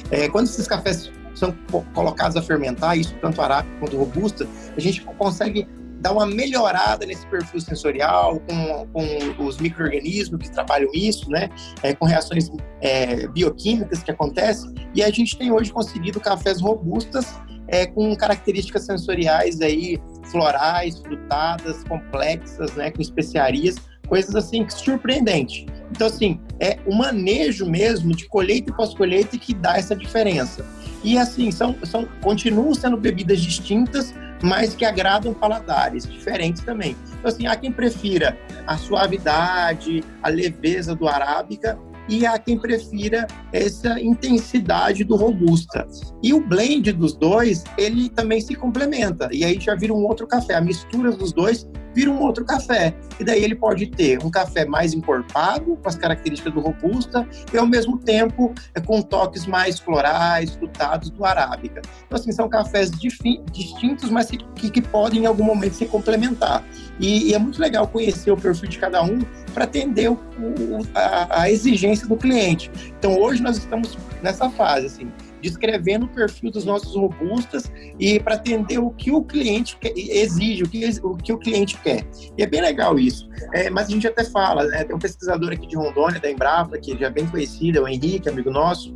É, 0.09 0.29
quando 0.29 0.45
esses 0.45 0.67
cafés 0.67 1.11
são 1.35 1.53
colocados 1.93 2.37
a 2.37 2.41
fermentar, 2.41 2.97
isso 2.97 3.15
tanto 3.21 3.41
arábica 3.41 3.75
quanto 3.79 3.97
robusta, 3.97 4.47
a 4.75 4.79
gente 4.79 5.01
consegue 5.01 5.67
dar 5.99 6.11
uma 6.11 6.25
melhorada 6.25 7.05
nesse 7.05 7.25
perfil 7.27 7.61
sensorial, 7.61 8.39
com, 8.41 8.87
com 8.87 9.45
os 9.45 9.57
micro-organismos 9.57 10.41
que 10.41 10.51
trabalham 10.51 10.89
isso, 10.93 11.29
né? 11.29 11.49
É, 11.81 11.93
com 11.95 12.05
reações 12.05 12.51
é, 12.81 13.25
bioquímicas 13.27 14.03
que 14.03 14.11
acontecem. 14.11 14.73
E 14.93 15.01
a 15.01 15.09
gente 15.09 15.37
tem 15.37 15.51
hoje 15.51 15.71
conseguido 15.71 16.19
cafés 16.19 16.59
robustas 16.59 17.39
é, 17.73 17.87
com 17.87 18.15
características 18.15 18.85
sensoriais 18.85 19.59
aí, 19.59 19.99
florais, 20.25 20.99
frutadas, 20.99 21.83
complexas, 21.85 22.71
né? 22.75 22.91
Com 22.91 23.01
especiarias, 23.01 23.77
coisas 24.07 24.35
assim 24.35 24.69
surpreendente. 24.69 25.65
Então, 25.89 26.05
assim, 26.05 26.39
é 26.59 26.77
o 26.85 26.93
manejo 26.95 27.65
mesmo 27.65 28.15
de 28.15 28.27
colheita 28.27 28.69
e 28.69 28.75
pós-colheita 28.75 29.39
que 29.39 29.55
dá 29.55 29.75
essa 29.75 29.95
diferença. 29.95 30.63
E 31.03 31.17
assim, 31.17 31.49
são, 31.49 31.75
são, 31.83 32.07
continuam 32.21 32.75
sendo 32.75 32.95
bebidas 32.95 33.41
distintas, 33.41 34.13
mas 34.43 34.75
que 34.75 34.85
agradam 34.85 35.33
paladares 35.33 36.05
diferentes 36.05 36.61
também. 36.61 36.95
Então, 37.17 37.31
assim, 37.31 37.47
há 37.47 37.55
quem 37.55 37.71
prefira 37.71 38.37
a 38.67 38.77
suavidade, 38.77 40.03
a 40.21 40.29
leveza 40.29 40.93
do 40.93 41.07
arábica 41.07 41.79
e 42.07 42.25
há 42.25 42.37
quem 42.37 42.57
prefira 42.57 43.27
essa 43.51 43.99
intensidade 43.99 45.03
do 45.03 45.15
robusta. 45.15 45.87
E 46.21 46.33
o 46.33 46.45
blend 46.45 46.91
dos 46.93 47.15
dois, 47.15 47.63
ele 47.77 48.09
também 48.09 48.41
se 48.41 48.55
complementa. 48.55 49.29
E 49.31 49.43
aí 49.43 49.59
já 49.59 49.75
vira 49.75 49.93
um 49.93 50.05
outro 50.05 50.27
café. 50.27 50.55
A 50.55 50.61
mistura 50.61 51.11
dos 51.11 51.31
dois 51.31 51.67
vira 51.93 52.09
um 52.09 52.21
outro 52.21 52.45
café. 52.45 52.93
E 53.19 53.23
daí 53.23 53.43
ele 53.43 53.55
pode 53.55 53.87
ter 53.87 54.23
um 54.23 54.29
café 54.29 54.65
mais 54.65 54.93
encorpado, 54.93 55.77
com 55.77 55.87
as 55.87 55.95
características 55.95 56.53
do 56.53 56.59
robusta, 56.59 57.27
e 57.53 57.57
ao 57.57 57.65
mesmo 57.65 57.97
tempo 57.97 58.53
é, 58.73 58.79
com 58.79 59.01
toques 59.01 59.45
mais 59.45 59.79
florais, 59.79 60.55
frutados 60.55 61.09
do 61.09 61.23
arábica. 61.25 61.81
Então, 62.05 62.19
assim, 62.19 62.31
são 62.31 62.49
cafés 62.49 62.91
distintos, 62.91 64.09
mas 64.09 64.29
que, 64.29 64.69
que, 64.69 64.81
podem 64.81 65.23
em 65.23 65.25
algum 65.25 65.43
momento 65.43 65.73
se 65.73 65.85
complementar. 65.85 66.63
E, 66.99 67.29
e, 67.29 67.33
é 67.33 67.39
muito 67.39 67.59
legal 67.59 67.87
conhecer 67.87 68.31
o 68.31 68.37
perfil 68.37 68.69
de 68.69 68.77
cada 68.77 69.01
um 69.03 69.19
para 69.53 69.63
atender 69.63 70.09
o, 70.09 70.13
o, 70.13 70.79
a, 70.93 71.41
a 71.41 71.51
exigência 71.51 72.07
do 72.07 72.15
cliente. 72.15 72.71
Então, 72.99 73.19
hoje 73.19 73.41
nós 73.41 73.57
estamos 73.57 73.97
nessa 74.21 74.49
fase, 74.49 74.87
assim, 74.87 75.11
descrevendo 75.43 76.05
o 76.05 76.07
perfil 76.07 76.49
dos 76.49 76.63
nossos 76.63 76.95
robustas 76.95 77.69
e 77.99 78.17
para 78.17 78.35
atender 78.35 78.79
o 78.79 78.89
que 78.91 79.11
o 79.11 79.21
cliente 79.21 79.77
exige, 79.83 80.63
o 80.63 80.69
que, 80.69 80.89
o 81.03 81.17
que 81.17 81.33
o 81.33 81.37
cliente 81.37 81.77
quer. 81.79 82.07
E 82.37 82.41
é 82.41 82.47
bem 82.47 82.61
legal 82.61 82.97
isso. 82.97 83.29
É, 83.53 83.69
mas 83.69 83.87
a 83.87 83.91
gente 83.91 84.07
até 84.07 84.23
fala, 84.23 84.63
né, 84.63 84.85
tem 84.85 84.95
um 84.95 84.99
pesquisador 84.99 85.51
aqui 85.51 85.67
de 85.67 85.75
Rondônia, 85.75 86.19
da 86.19 86.31
Embrapa, 86.31 86.77
que 86.77 86.97
já 86.97 87.07
é 87.07 87.09
bem 87.09 87.27
conhecido, 87.27 87.79
é 87.79 87.81
o 87.81 87.87
Henrique, 87.87 88.29
amigo 88.29 88.49
nosso, 88.49 88.95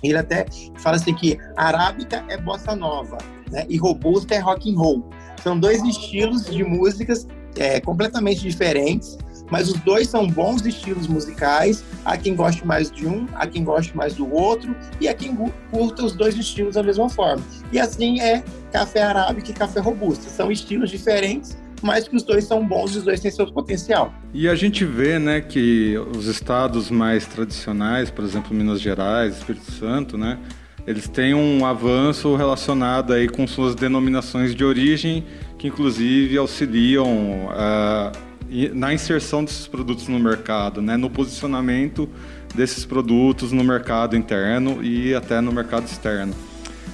ele 0.00 0.16
até 0.16 0.46
fala 0.76 0.96
assim 0.96 1.12
que 1.12 1.36
arábica 1.56 2.24
é 2.28 2.36
bossa 2.36 2.76
nova, 2.76 3.18
né, 3.50 3.66
e 3.68 3.76
robusta 3.76 4.34
é 4.34 4.38
rock 4.38 4.72
and 4.72 4.78
roll. 4.78 5.10
São 5.42 5.58
dois 5.58 5.82
estilos 5.82 6.46
de 6.46 6.62
músicas 6.62 7.26
é, 7.56 7.80
completamente 7.80 8.40
diferentes, 8.40 9.18
mas 9.50 9.68
os 9.68 9.78
dois 9.80 10.08
são 10.08 10.26
bons 10.26 10.64
estilos 10.64 11.06
musicais. 11.06 11.84
Há 12.04 12.16
quem 12.16 12.34
goste 12.34 12.66
mais 12.66 12.90
de 12.90 13.06
um, 13.06 13.26
há 13.34 13.46
quem 13.46 13.64
goste 13.64 13.96
mais 13.96 14.14
do 14.14 14.32
outro, 14.32 14.74
e 15.00 15.08
há 15.08 15.14
quem 15.14 15.36
curta 15.70 16.04
os 16.04 16.12
dois 16.12 16.36
estilos 16.36 16.74
da 16.74 16.82
mesma 16.82 17.08
forma. 17.08 17.42
E 17.72 17.78
assim 17.78 18.20
é 18.20 18.42
café 18.72 19.02
arábica 19.02 19.50
e 19.50 19.54
café 19.54 19.80
robusta. 19.80 20.28
São 20.28 20.50
estilos 20.50 20.90
diferentes, 20.90 21.56
mas 21.82 22.08
que 22.08 22.16
os 22.16 22.22
dois 22.22 22.44
são 22.44 22.66
bons 22.66 22.94
e 22.94 22.98
os 22.98 23.04
dois 23.04 23.20
têm 23.20 23.30
seu 23.30 23.46
potencial. 23.52 24.12
E 24.32 24.48
a 24.48 24.54
gente 24.54 24.84
vê, 24.84 25.18
né, 25.18 25.40
que 25.40 25.96
os 26.16 26.26
estados 26.26 26.90
mais 26.90 27.26
tradicionais, 27.26 28.10
por 28.10 28.24
exemplo, 28.24 28.54
Minas 28.54 28.80
Gerais, 28.80 29.36
Espírito 29.36 29.70
Santo, 29.72 30.18
né, 30.18 30.38
eles 30.86 31.06
têm 31.06 31.34
um 31.34 31.66
avanço 31.66 32.34
relacionado 32.34 33.12
aí 33.12 33.28
com 33.28 33.46
suas 33.46 33.74
denominações 33.74 34.54
de 34.54 34.64
origem, 34.64 35.24
que 35.58 35.68
inclusive 35.68 36.36
auxiliam 36.38 37.04
uh, 37.04 38.27
na 38.74 38.92
inserção 38.92 39.44
desses 39.44 39.66
produtos 39.66 40.08
no 40.08 40.18
mercado, 40.18 40.80
né, 40.80 40.96
no 40.96 41.10
posicionamento 41.10 42.08
desses 42.54 42.84
produtos 42.84 43.52
no 43.52 43.62
mercado 43.62 44.16
interno 44.16 44.82
e 44.82 45.14
até 45.14 45.40
no 45.40 45.52
mercado 45.52 45.86
externo. 45.86 46.34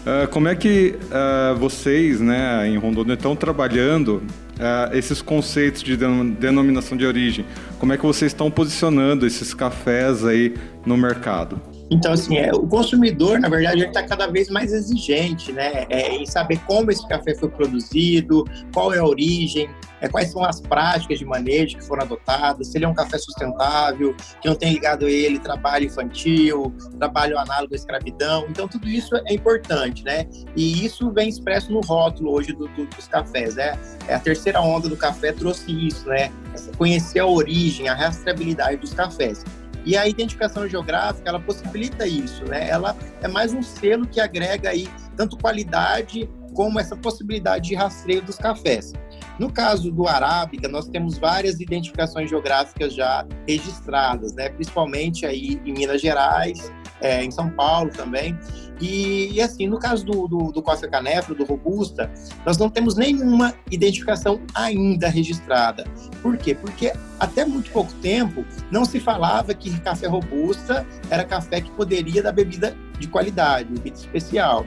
Uh, 0.04 0.28
como 0.28 0.48
é 0.48 0.54
que 0.54 0.96
uh, 1.04 1.56
vocês, 1.56 2.20
né, 2.20 2.68
em 2.68 2.76
Rondônia, 2.76 3.14
estão 3.14 3.34
trabalhando 3.34 4.16
uh, 4.16 4.94
esses 4.94 5.22
conceitos 5.22 5.82
de 5.82 5.96
denominação 5.96 6.96
de 6.96 7.06
origem? 7.06 7.46
Como 7.78 7.92
é 7.92 7.96
que 7.96 8.04
vocês 8.04 8.32
estão 8.32 8.50
posicionando 8.50 9.26
esses 9.26 9.54
cafés 9.54 10.24
aí 10.24 10.54
no 10.84 10.96
mercado? 10.96 11.73
Então, 11.94 12.12
assim, 12.12 12.36
é, 12.36 12.52
o 12.52 12.66
consumidor, 12.66 13.38
na 13.38 13.48
verdade, 13.48 13.78
ele 13.78 13.86
está 13.86 14.02
cada 14.02 14.26
vez 14.26 14.50
mais 14.50 14.72
exigente, 14.72 15.52
né, 15.52 15.86
é, 15.88 16.16
em 16.16 16.26
saber 16.26 16.58
como 16.66 16.90
esse 16.90 17.06
café 17.06 17.36
foi 17.36 17.48
produzido, 17.48 18.44
qual 18.72 18.92
é 18.92 18.98
a 18.98 19.04
origem, 19.04 19.70
é, 20.00 20.08
quais 20.08 20.32
são 20.32 20.44
as 20.44 20.60
práticas 20.60 21.20
de 21.20 21.24
manejo 21.24 21.78
que 21.78 21.84
foram 21.84 22.02
adotadas, 22.02 22.66
se 22.66 22.76
ele 22.76 22.84
é 22.84 22.88
um 22.88 22.94
café 22.94 23.16
sustentável, 23.16 24.12
que 24.42 24.48
não 24.48 24.56
tem 24.56 24.72
ligado 24.72 25.06
a 25.06 25.10
ele 25.10 25.38
trabalho 25.38 25.86
infantil, 25.86 26.74
trabalho 26.98 27.38
análogo 27.38 27.72
à 27.72 27.76
escravidão. 27.76 28.44
Então, 28.48 28.66
tudo 28.66 28.88
isso 28.88 29.14
é 29.14 29.32
importante, 29.32 30.02
né? 30.02 30.26
E 30.56 30.84
isso 30.84 31.12
vem 31.12 31.28
expresso 31.28 31.72
no 31.72 31.80
rótulo 31.80 32.32
hoje 32.32 32.52
do, 32.52 32.66
do, 32.68 32.86
dos 32.86 33.06
cafés, 33.06 33.54
né? 33.54 33.78
É, 34.08 34.14
a 34.16 34.18
terceira 34.18 34.60
onda 34.60 34.88
do 34.88 34.96
café 34.96 35.30
trouxe 35.30 35.70
isso, 35.70 36.08
né? 36.08 36.32
Conhecer 36.76 37.20
a 37.20 37.26
origem, 37.26 37.88
a 37.88 37.94
rastreabilidade 37.94 38.78
dos 38.78 38.92
cafés. 38.92 39.44
E 39.84 39.96
a 39.96 40.08
identificação 40.08 40.68
geográfica, 40.68 41.28
ela 41.28 41.40
possibilita 41.40 42.06
isso, 42.06 42.44
né? 42.44 42.68
Ela 42.68 42.96
é 43.22 43.28
mais 43.28 43.52
um 43.52 43.62
selo 43.62 44.06
que 44.06 44.20
agrega 44.20 44.70
aí 44.70 44.88
tanto 45.16 45.36
qualidade 45.36 46.28
como 46.54 46.78
essa 46.78 46.96
possibilidade 46.96 47.68
de 47.68 47.74
rastreio 47.74 48.22
dos 48.22 48.36
cafés. 48.36 48.92
No 49.38 49.52
caso 49.52 49.90
do 49.90 50.06
Arábica, 50.06 50.68
nós 50.68 50.88
temos 50.88 51.18
várias 51.18 51.60
identificações 51.60 52.30
geográficas 52.30 52.94
já 52.94 53.26
registradas, 53.46 54.32
né? 54.34 54.48
principalmente 54.48 55.26
aí 55.26 55.60
em 55.64 55.72
Minas 55.72 56.00
Gerais, 56.00 56.72
é, 57.00 57.24
em 57.24 57.30
São 57.30 57.50
Paulo 57.50 57.90
também. 57.90 58.38
E, 58.80 59.32
e, 59.32 59.40
assim, 59.40 59.66
no 59.66 59.78
caso 59.78 60.04
do, 60.04 60.26
do, 60.26 60.52
do 60.52 60.62
Coffee 60.62 60.90
Canefro, 60.90 61.34
do 61.34 61.44
Robusta, 61.44 62.10
nós 62.44 62.58
não 62.58 62.68
temos 62.68 62.96
nenhuma 62.96 63.54
identificação 63.70 64.40
ainda 64.54 65.08
registrada. 65.08 65.84
Por 66.20 66.36
quê? 66.36 66.54
Porque 66.54 66.92
até 67.18 67.44
muito 67.44 67.70
pouco 67.70 67.92
tempo 67.94 68.44
não 68.70 68.84
se 68.84 68.98
falava 68.98 69.54
que 69.54 69.78
café 69.80 70.06
Robusta 70.06 70.86
era 71.08 71.24
café 71.24 71.60
que 71.60 71.70
poderia 71.70 72.22
dar 72.22 72.32
bebida 72.32 72.76
de 72.98 73.06
qualidade, 73.06 73.70
bebida 73.70 73.96
especial. 73.96 74.66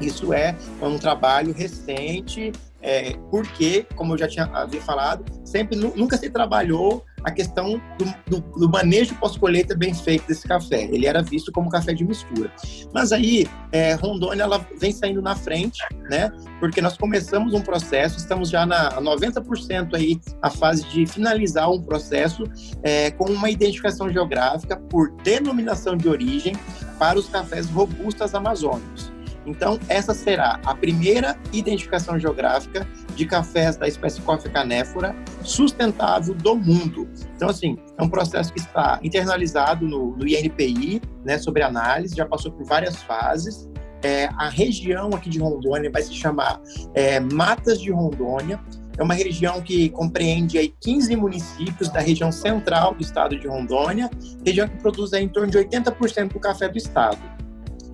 Isso 0.00 0.32
é 0.32 0.56
um 0.82 0.98
trabalho 0.98 1.52
recente, 1.52 2.50
é, 2.82 3.14
porque, 3.30 3.86
como 3.94 4.14
eu 4.14 4.18
já 4.18 4.28
tinha 4.28 4.44
havia 4.46 4.80
falado, 4.80 5.24
sempre 5.44 5.76
nunca 5.76 6.16
se 6.16 6.28
trabalhou 6.28 7.04
a 7.24 7.30
questão 7.30 7.80
do, 7.98 8.04
do, 8.26 8.40
do 8.58 8.68
manejo 8.68 9.14
pós-colheita 9.16 9.74
bem 9.74 9.94
feito 9.94 10.26
desse 10.26 10.46
café. 10.46 10.82
Ele 10.84 11.06
era 11.06 11.22
visto 11.22 11.50
como 11.50 11.70
café 11.70 11.94
de 11.94 12.04
mistura. 12.04 12.52
Mas 12.92 13.12
aí, 13.12 13.48
é, 13.72 13.94
Rondônia 13.94 14.42
ela 14.42 14.64
vem 14.78 14.92
saindo 14.92 15.22
na 15.22 15.34
frente, 15.34 15.80
né? 16.10 16.30
Porque 16.60 16.80
nós 16.80 16.96
começamos 16.96 17.54
um 17.54 17.60
processo, 17.60 18.18
estamos 18.18 18.50
já 18.50 18.66
na 18.66 19.00
90% 19.00 19.94
aí 19.94 20.20
a 20.42 20.50
fase 20.50 20.84
de 20.88 21.06
finalizar 21.06 21.70
um 21.70 21.80
processo 21.82 22.44
é, 22.82 23.10
com 23.10 23.30
uma 23.30 23.48
identificação 23.48 24.10
geográfica 24.10 24.76
por 24.76 25.10
denominação 25.22 25.96
de 25.96 26.08
origem 26.08 26.54
para 26.98 27.18
os 27.18 27.28
cafés 27.28 27.68
robustas 27.70 28.34
amazônicos. 28.34 29.13
Então, 29.46 29.78
essa 29.88 30.14
será 30.14 30.60
a 30.64 30.74
primeira 30.74 31.36
identificação 31.52 32.18
geográfica 32.18 32.86
de 33.14 33.26
cafés 33.26 33.76
da 33.76 33.86
espécie 33.86 34.20
Coffea 34.20 34.50
canéfora 34.50 35.14
sustentável 35.42 36.34
do 36.34 36.56
mundo. 36.56 37.08
Então, 37.36 37.48
assim, 37.48 37.76
é 37.98 38.02
um 38.02 38.08
processo 38.08 38.52
que 38.52 38.58
está 38.58 38.98
internalizado 39.02 39.86
no, 39.86 40.16
no 40.16 40.26
INPI, 40.26 41.00
né, 41.24 41.38
sobre 41.38 41.62
análise, 41.62 42.16
já 42.16 42.26
passou 42.26 42.50
por 42.52 42.64
várias 42.64 43.02
fases. 43.02 43.68
É, 44.02 44.26
a 44.36 44.48
região 44.48 45.10
aqui 45.14 45.30
de 45.30 45.38
Rondônia 45.38 45.90
vai 45.90 46.02
se 46.02 46.12
chamar 46.14 46.60
é, 46.94 47.20
Matas 47.20 47.80
de 47.80 47.90
Rondônia. 47.90 48.60
É 48.96 49.02
uma 49.02 49.14
região 49.14 49.60
que 49.60 49.88
compreende 49.88 50.56
aí 50.56 50.72
15 50.80 51.16
municípios 51.16 51.88
da 51.88 52.00
região 52.00 52.30
central 52.30 52.94
do 52.94 53.02
estado 53.02 53.36
de 53.36 53.48
Rondônia, 53.48 54.08
região 54.46 54.68
que 54.68 54.76
produz 54.76 55.12
aí 55.12 55.24
em 55.24 55.28
torno 55.28 55.50
de 55.50 55.58
80% 55.58 56.32
do 56.32 56.38
café 56.38 56.68
do 56.68 56.78
estado. 56.78 57.18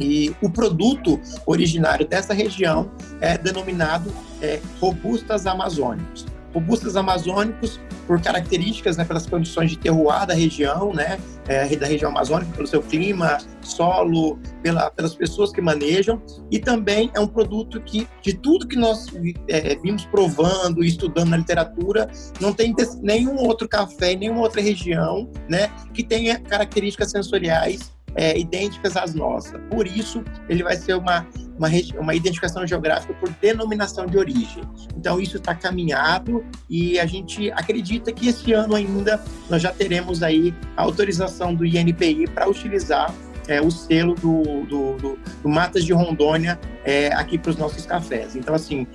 E 0.00 0.35
o 0.40 0.49
produto 0.49 1.21
originário 1.45 2.09
dessa 2.09 2.33
região 2.33 2.90
é 3.21 3.37
denominado 3.37 4.11
é, 4.40 4.59
robustas 4.80 5.47
amazônicos. 5.47 6.25
Robustas 6.54 6.97
amazônicos 6.97 7.78
por 8.07 8.21
características, 8.21 8.97
né, 8.97 9.04
pelas 9.04 9.25
condições 9.25 9.71
de 9.71 9.78
terroir 9.78 10.26
da 10.26 10.35
região, 10.35 10.92
né, 10.92 11.16
é, 11.47 11.76
da 11.76 11.87
região 11.87 12.11
amazônica, 12.11 12.50
pelo 12.52 12.66
seu 12.66 12.83
clima, 12.83 13.38
solo, 13.61 14.37
pela, 14.62 14.90
pelas 14.90 15.14
pessoas 15.14 15.52
que 15.52 15.61
manejam, 15.61 16.21
e 16.50 16.59
também 16.59 17.09
é 17.14 17.21
um 17.21 17.28
produto 17.28 17.80
que, 17.80 18.09
de 18.21 18.33
tudo 18.33 18.66
que 18.66 18.76
nós 18.76 19.07
é, 19.47 19.76
vimos 19.76 20.04
provando 20.07 20.83
e 20.83 20.88
estudando 20.88 21.28
na 21.28 21.37
literatura, 21.37 22.11
não 22.40 22.52
tem 22.52 22.75
nenhum 23.00 23.37
outro 23.37 23.69
café, 23.69 24.16
nenhuma 24.16 24.40
outra 24.40 24.61
região, 24.61 25.30
né, 25.49 25.71
que 25.95 26.02
tenha 26.02 26.40
características 26.40 27.12
sensoriais 27.12 27.92
é, 28.14 28.38
idênticas 28.38 28.97
às 28.97 29.14
nossas. 29.14 29.61
Por 29.71 29.87
isso, 29.87 30.25
ele 30.49 30.62
vai 30.62 30.76
ser 30.76 30.95
uma, 30.95 31.26
uma, 31.57 31.69
uma 31.99 32.14
identificação 32.14 32.67
geográfica 32.67 33.14
por 33.14 33.31
denominação 33.40 34.07
de 34.07 34.19
origem. 34.19 34.62
Então, 34.97 35.21
isso 35.21 35.37
está 35.37 35.55
caminhado 35.55 36.45
e 36.69 36.99
a 36.99 37.07
gente 37.07 37.50
acredita 37.52 38.12
que 38.12 38.29
esse 38.29 38.52
ano 38.52 38.75
ainda 38.75 39.23
nós 39.49 39.62
já 39.62 39.73
teremos 39.73 40.23
aí 40.23 40.55
a 40.76 40.83
autorização 40.83 41.55
do 41.55 41.64
INPI 41.64 42.26
para 42.29 42.49
utilizar 42.49 43.14
é, 43.49 43.61
o 43.61 43.71
selo 43.71 44.14
do, 44.14 44.64
do, 44.64 44.97
do, 44.97 45.19
do, 45.43 45.49
Matas 45.49 45.85
de 45.85 45.93
Rondônia 45.93 46.59
é, 46.85 47.09
aqui 47.14 47.37
para 47.37 47.50
os 47.50 47.57
nossos 47.57 47.85
cafés. 47.85 48.37
Então, 48.37 48.55
assim, 48.55 48.87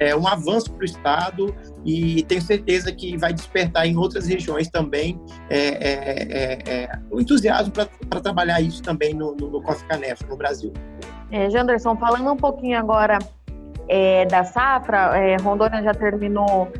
é 0.00 0.16
um 0.16 0.26
avanço 0.26 0.72
para 0.72 0.82
o 0.82 0.84
Estado 0.84 1.54
e 1.84 2.22
tenho 2.24 2.42
certeza 2.42 2.92
que 2.92 3.16
vai 3.16 3.32
despertar 3.32 3.86
em 3.86 3.96
outras 3.96 4.26
regiões 4.26 4.68
também 4.68 5.20
é, 5.48 5.58
é, 5.58 5.92
é, 6.30 6.82
é 6.84 6.98
o 7.10 7.20
entusiasmo 7.20 7.72
para 7.72 8.20
trabalhar 8.20 8.60
isso 8.60 8.82
também 8.82 9.14
no, 9.14 9.34
no, 9.34 9.50
no 9.50 9.62
Coffee 9.62 9.86
no 10.28 10.36
Brasil. 10.36 10.72
É, 11.30 11.48
Janderson, 11.48 11.96
falando 11.96 12.30
um 12.30 12.36
pouquinho 12.36 12.78
agora 12.78 13.18
é, 13.88 14.26
da 14.26 14.44
safra, 14.44 15.36
Rondônia 15.42 15.82
já 15.82 15.94
terminou 15.94 16.70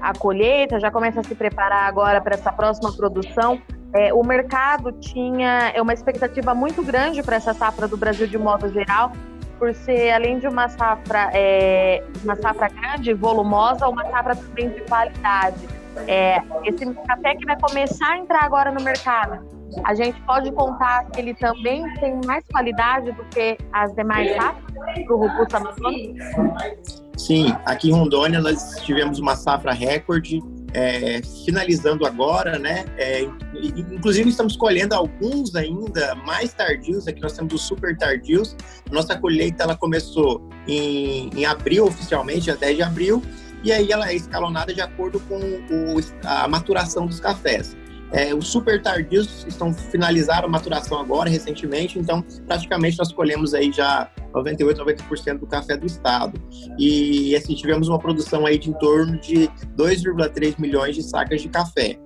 a 0.00 0.12
colheita, 0.18 0.80
já 0.80 0.90
começa 0.90 1.20
a 1.20 1.24
se 1.24 1.34
preparar 1.34 1.86
agora 1.88 2.20
para 2.20 2.34
essa 2.34 2.52
próxima 2.52 2.92
produção. 2.92 3.60
É, 3.94 4.12
o 4.12 4.22
mercado 4.22 4.92
tinha 4.92 5.72
uma 5.80 5.94
expectativa 5.94 6.54
muito 6.54 6.82
grande 6.82 7.22
para 7.22 7.36
essa 7.36 7.54
safra 7.54 7.88
do 7.88 7.96
Brasil 7.96 8.26
de 8.26 8.36
modo 8.36 8.70
geral, 8.70 9.12
por 9.58 9.74
ser, 9.74 10.10
além 10.12 10.38
de 10.38 10.46
uma 10.46 10.68
safra, 10.68 11.30
é, 11.32 12.02
uma 12.22 12.36
safra 12.36 12.68
grande, 12.68 13.12
volumosa, 13.12 13.88
uma 13.88 14.04
safra 14.10 14.36
também 14.36 14.70
de 14.70 14.80
qualidade. 14.82 15.68
É, 16.06 16.40
esse 16.64 16.86
café 17.06 17.34
que 17.34 17.44
vai 17.44 17.58
começar 17.60 18.12
a 18.12 18.18
entrar 18.18 18.44
agora 18.44 18.70
no 18.70 18.80
mercado, 18.80 19.44
a 19.84 19.94
gente 19.94 20.20
pode 20.22 20.50
contar 20.52 21.06
que 21.06 21.20
ele 21.20 21.34
também 21.34 21.82
tem 21.94 22.20
mais 22.24 22.44
qualidade 22.50 23.12
do 23.12 23.24
que 23.26 23.58
as 23.72 23.94
demais 23.94 24.34
safras 24.36 24.64
para 25.04 25.14
o 25.14 25.18
Robusto 25.18 25.56
Amazônico? 25.56 26.14
Sim, 27.16 27.54
aqui 27.66 27.90
em 27.90 27.92
Rondônia 27.92 28.40
nós 28.40 28.76
tivemos 28.82 29.18
uma 29.18 29.34
safra 29.34 29.72
recorde 29.72 30.40
é, 30.72 31.22
finalizando 31.44 32.06
agora, 32.06 32.58
né? 32.58 32.84
É, 32.96 33.22
inclusive 33.54 34.28
estamos 34.28 34.56
colhendo 34.56 34.94
alguns 34.94 35.54
ainda 35.54 36.14
mais 36.14 36.52
tardios. 36.52 37.08
Aqui 37.08 37.20
nós 37.20 37.32
temos 37.32 37.54
os 37.54 37.62
super 37.62 37.96
tardios. 37.96 38.56
Nossa 38.90 39.18
colheita 39.18 39.64
ela 39.64 39.76
começou 39.76 40.46
em, 40.66 41.30
em 41.34 41.44
abril 41.44 41.86
oficialmente, 41.86 42.42
dia 42.42 42.56
10 42.56 42.76
de 42.76 42.82
abril, 42.82 43.22
e 43.64 43.72
aí 43.72 43.90
ela 43.90 44.08
é 44.08 44.14
escalonada 44.14 44.72
de 44.72 44.80
acordo 44.80 45.18
com 45.20 45.38
o, 45.38 46.00
a 46.24 46.46
maturação 46.46 47.06
dos 47.06 47.20
cafés. 47.20 47.76
É, 48.12 48.34
os 48.34 48.48
super 48.48 48.80
tardios 48.82 49.44
estão 49.46 49.72
finalizaram 49.72 50.48
a 50.48 50.50
maturação 50.50 50.98
agora, 50.98 51.28
recentemente, 51.28 51.98
então 51.98 52.24
praticamente 52.46 52.98
nós 52.98 53.12
colhemos 53.12 53.52
aí 53.52 53.70
já 53.70 54.10
98, 54.34 54.82
90% 54.82 55.38
do 55.38 55.46
café 55.46 55.76
do 55.76 55.86
estado. 55.86 56.40
E 56.78 57.34
assim, 57.36 57.54
tivemos 57.54 57.88
uma 57.88 57.98
produção 57.98 58.46
aí 58.46 58.58
de 58.58 58.70
em 58.70 58.72
torno 58.74 59.18
de 59.18 59.48
2,3 59.76 60.54
milhões 60.58 60.94
de 60.94 61.02
sacas 61.02 61.42
de 61.42 61.48
café. 61.48 61.98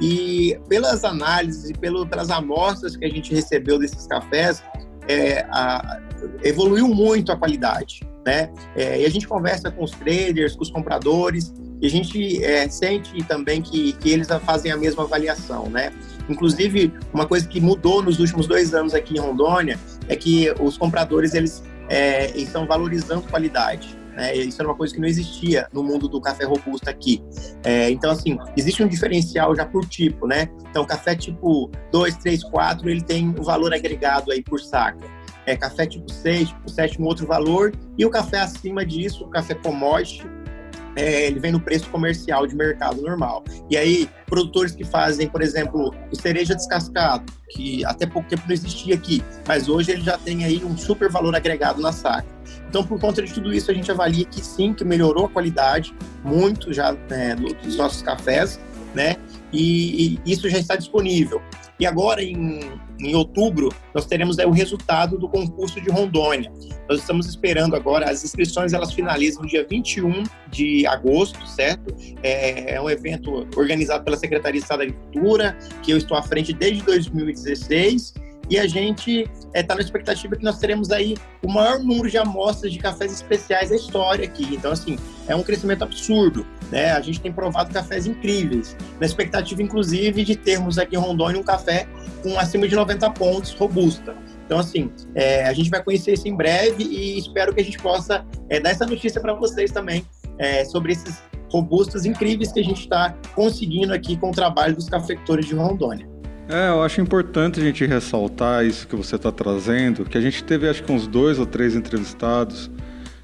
E 0.00 0.58
pelas 0.68 1.04
análises 1.04 1.70
e 1.70 1.72
pelo, 1.72 2.06
pelas 2.06 2.30
amostras 2.30 2.96
que 2.96 3.04
a 3.04 3.08
gente 3.08 3.34
recebeu 3.34 3.78
desses 3.78 4.06
cafés, 4.06 4.62
é, 5.08 5.40
a, 5.50 6.00
evoluiu 6.42 6.88
muito 6.88 7.32
a 7.32 7.36
qualidade. 7.36 8.00
Né? 8.26 8.52
É, 8.74 9.00
e 9.00 9.06
a 9.06 9.08
gente 9.08 9.26
conversa 9.28 9.70
com 9.70 9.84
os 9.84 9.92
traders, 9.92 10.56
com 10.56 10.62
os 10.62 10.70
compradores, 10.70 11.54
e 11.80 11.86
a 11.86 11.90
gente 11.90 12.44
é, 12.44 12.68
sente 12.68 13.22
também 13.24 13.60
que, 13.60 13.92
que 13.94 14.10
eles 14.10 14.28
fazem 14.44 14.72
a 14.72 14.76
mesma 14.76 15.04
avaliação, 15.04 15.68
né? 15.68 15.92
Inclusive, 16.28 16.92
uma 17.12 17.26
coisa 17.26 17.46
que 17.46 17.60
mudou 17.60 18.02
nos 18.02 18.18
últimos 18.18 18.46
dois 18.46 18.74
anos 18.74 18.94
aqui 18.94 19.14
em 19.14 19.20
Rondônia 19.20 19.78
é 20.08 20.16
que 20.16 20.52
os 20.60 20.76
compradores 20.76 21.34
eles 21.34 21.62
é, 21.88 22.36
estão 22.36 22.66
valorizando 22.66 23.22
qualidade. 23.22 23.96
Né? 24.16 24.34
Isso 24.34 24.60
era 24.60 24.68
uma 24.68 24.76
coisa 24.76 24.94
que 24.94 25.00
não 25.00 25.06
existia 25.06 25.68
no 25.72 25.84
mundo 25.84 26.08
do 26.08 26.20
café 26.20 26.44
robusto 26.44 26.88
aqui. 26.88 27.22
É, 27.62 27.90
então, 27.90 28.10
assim, 28.10 28.38
existe 28.56 28.82
um 28.82 28.88
diferencial 28.88 29.54
já 29.54 29.66
por 29.66 29.84
tipo, 29.86 30.26
né? 30.26 30.48
Então, 30.70 30.84
café 30.86 31.14
tipo 31.14 31.70
2, 31.92 32.16
3, 32.16 32.42
4, 32.44 32.88
ele 32.88 33.02
tem 33.02 33.28
um 33.28 33.42
valor 33.42 33.74
agregado 33.74 34.32
aí 34.32 34.42
por 34.42 34.58
saca. 34.58 35.04
É, 35.44 35.54
café 35.54 35.86
tipo 35.86 36.10
6, 36.10 36.48
tipo 36.48 36.68
7, 36.68 37.00
um 37.00 37.04
outro 37.04 37.26
valor. 37.26 37.72
E 37.98 38.04
o 38.06 38.10
café 38.10 38.40
acima 38.40 38.84
disso, 38.84 39.24
o 39.24 39.28
café 39.28 39.54
commodity, 39.54 40.26
é, 40.96 41.26
ele 41.26 41.38
vem 41.38 41.52
no 41.52 41.60
preço 41.60 41.88
comercial 41.90 42.46
de 42.46 42.56
mercado 42.56 43.00
normal. 43.02 43.44
E 43.70 43.76
aí, 43.76 44.08
produtores 44.26 44.74
que 44.74 44.84
fazem, 44.84 45.28
por 45.28 45.42
exemplo, 45.42 45.94
o 46.10 46.16
cereja 46.16 46.54
descascado, 46.54 47.30
que 47.50 47.84
até 47.84 48.06
pouco 48.06 48.28
tempo 48.28 48.42
não 48.46 48.54
existia 48.54 48.94
aqui, 48.94 49.22
mas 49.46 49.68
hoje 49.68 49.92
ele 49.92 50.02
já 50.02 50.16
tem 50.16 50.44
aí 50.44 50.64
um 50.64 50.76
super 50.76 51.10
valor 51.10 51.36
agregado 51.36 51.80
na 51.80 51.92
saca. 51.92 52.26
Então, 52.68 52.82
por 52.82 52.98
conta 52.98 53.22
de 53.22 53.32
tudo 53.32 53.52
isso, 53.52 53.70
a 53.70 53.74
gente 53.74 53.90
avalia 53.90 54.24
que 54.24 54.40
sim, 54.40 54.72
que 54.72 54.84
melhorou 54.84 55.26
a 55.26 55.28
qualidade 55.28 55.94
muito 56.24 56.72
já 56.72 56.92
né, 57.08 57.36
dos 57.62 57.76
nossos 57.76 58.02
cafés, 58.02 58.58
né? 58.94 59.16
E, 59.52 60.18
e 60.24 60.32
isso 60.32 60.48
já 60.48 60.58
está 60.58 60.74
disponível. 60.76 61.40
E 61.78 61.86
agora, 61.86 62.22
em, 62.22 62.60
em 63.00 63.14
outubro, 63.14 63.68
nós 63.94 64.06
teremos 64.06 64.38
o 64.38 64.50
resultado 64.50 65.18
do 65.18 65.28
concurso 65.28 65.80
de 65.80 65.90
Rondônia. 65.90 66.50
Nós 66.88 67.00
estamos 67.00 67.26
esperando 67.26 67.74
agora, 67.74 68.10
as 68.10 68.24
inscrições 68.24 68.72
elas 68.72 68.92
finalizam 68.92 69.42
no 69.42 69.48
dia 69.48 69.66
21 69.68 70.24
de 70.50 70.86
agosto, 70.86 71.46
certo? 71.46 71.94
É, 72.22 72.74
é 72.74 72.80
um 72.80 72.88
evento 72.88 73.46
organizado 73.56 74.04
pela 74.04 74.16
Secretaria 74.16 74.60
de 74.60 74.64
Estado 74.64 74.78
da 74.78 74.84
Agricultura, 74.84 75.58
que 75.82 75.90
eu 75.90 75.96
estou 75.96 76.16
à 76.16 76.22
frente 76.22 76.52
desde 76.52 76.82
2016 76.82 78.25
e 78.48 78.58
a 78.58 78.66
gente 78.66 79.22
está 79.22 79.48
é, 79.52 79.62
tá 79.62 79.74
na 79.74 79.80
expectativa 79.80 80.36
que 80.36 80.44
nós 80.44 80.58
teremos 80.58 80.90
aí 80.90 81.16
o 81.42 81.50
maior 81.50 81.78
número 81.78 82.08
de 82.08 82.16
amostras 82.16 82.72
de 82.72 82.78
cafés 82.78 83.12
especiais 83.12 83.70
da 83.70 83.76
história 83.76 84.24
aqui. 84.24 84.54
Então, 84.54 84.72
assim, 84.72 84.98
é 85.26 85.34
um 85.34 85.42
crescimento 85.42 85.82
absurdo. 85.82 86.46
Né? 86.70 86.92
A 86.92 87.00
gente 87.00 87.20
tem 87.20 87.32
provado 87.32 87.72
cafés 87.72 88.06
incríveis. 88.06 88.76
Na 89.00 89.06
expectativa, 89.06 89.62
inclusive, 89.62 90.24
de 90.24 90.36
termos 90.36 90.78
aqui 90.78 90.96
em 90.96 90.98
Rondônia 90.98 91.40
um 91.40 91.44
café 91.44 91.86
com 92.22 92.38
acima 92.38 92.68
de 92.68 92.74
90 92.74 93.10
pontos, 93.10 93.52
robusta. 93.52 94.14
Então, 94.44 94.60
assim, 94.60 94.92
é, 95.14 95.44
a 95.44 95.52
gente 95.52 95.68
vai 95.70 95.82
conhecer 95.82 96.12
isso 96.12 96.28
em 96.28 96.36
breve 96.36 96.84
e 96.84 97.18
espero 97.18 97.52
que 97.52 97.60
a 97.60 97.64
gente 97.64 97.78
possa 97.78 98.24
é, 98.48 98.60
dar 98.60 98.70
essa 98.70 98.86
notícia 98.86 99.20
para 99.20 99.34
vocês 99.34 99.72
também 99.72 100.06
é, 100.38 100.64
sobre 100.64 100.92
esses 100.92 101.20
robustos 101.50 102.04
incríveis 102.04 102.52
que 102.52 102.60
a 102.60 102.64
gente 102.64 102.80
está 102.80 103.16
conseguindo 103.34 103.92
aqui 103.92 104.16
com 104.16 104.30
o 104.30 104.32
trabalho 104.32 104.74
dos 104.74 104.88
cafeicultores 104.88 105.46
de 105.46 105.54
Rondônia. 105.54 106.08
É, 106.48 106.68
eu 106.68 106.82
acho 106.82 107.00
importante 107.00 107.58
a 107.58 107.62
gente 107.62 107.84
ressaltar 107.84 108.64
isso 108.64 108.86
que 108.86 108.94
você 108.94 109.16
está 109.16 109.32
trazendo, 109.32 110.04
que 110.04 110.16
a 110.16 110.20
gente 110.20 110.44
teve 110.44 110.68
acho 110.68 110.82
que 110.82 110.92
uns 110.92 111.08
dois 111.08 111.40
ou 111.40 111.46
três 111.46 111.74
entrevistados 111.74 112.70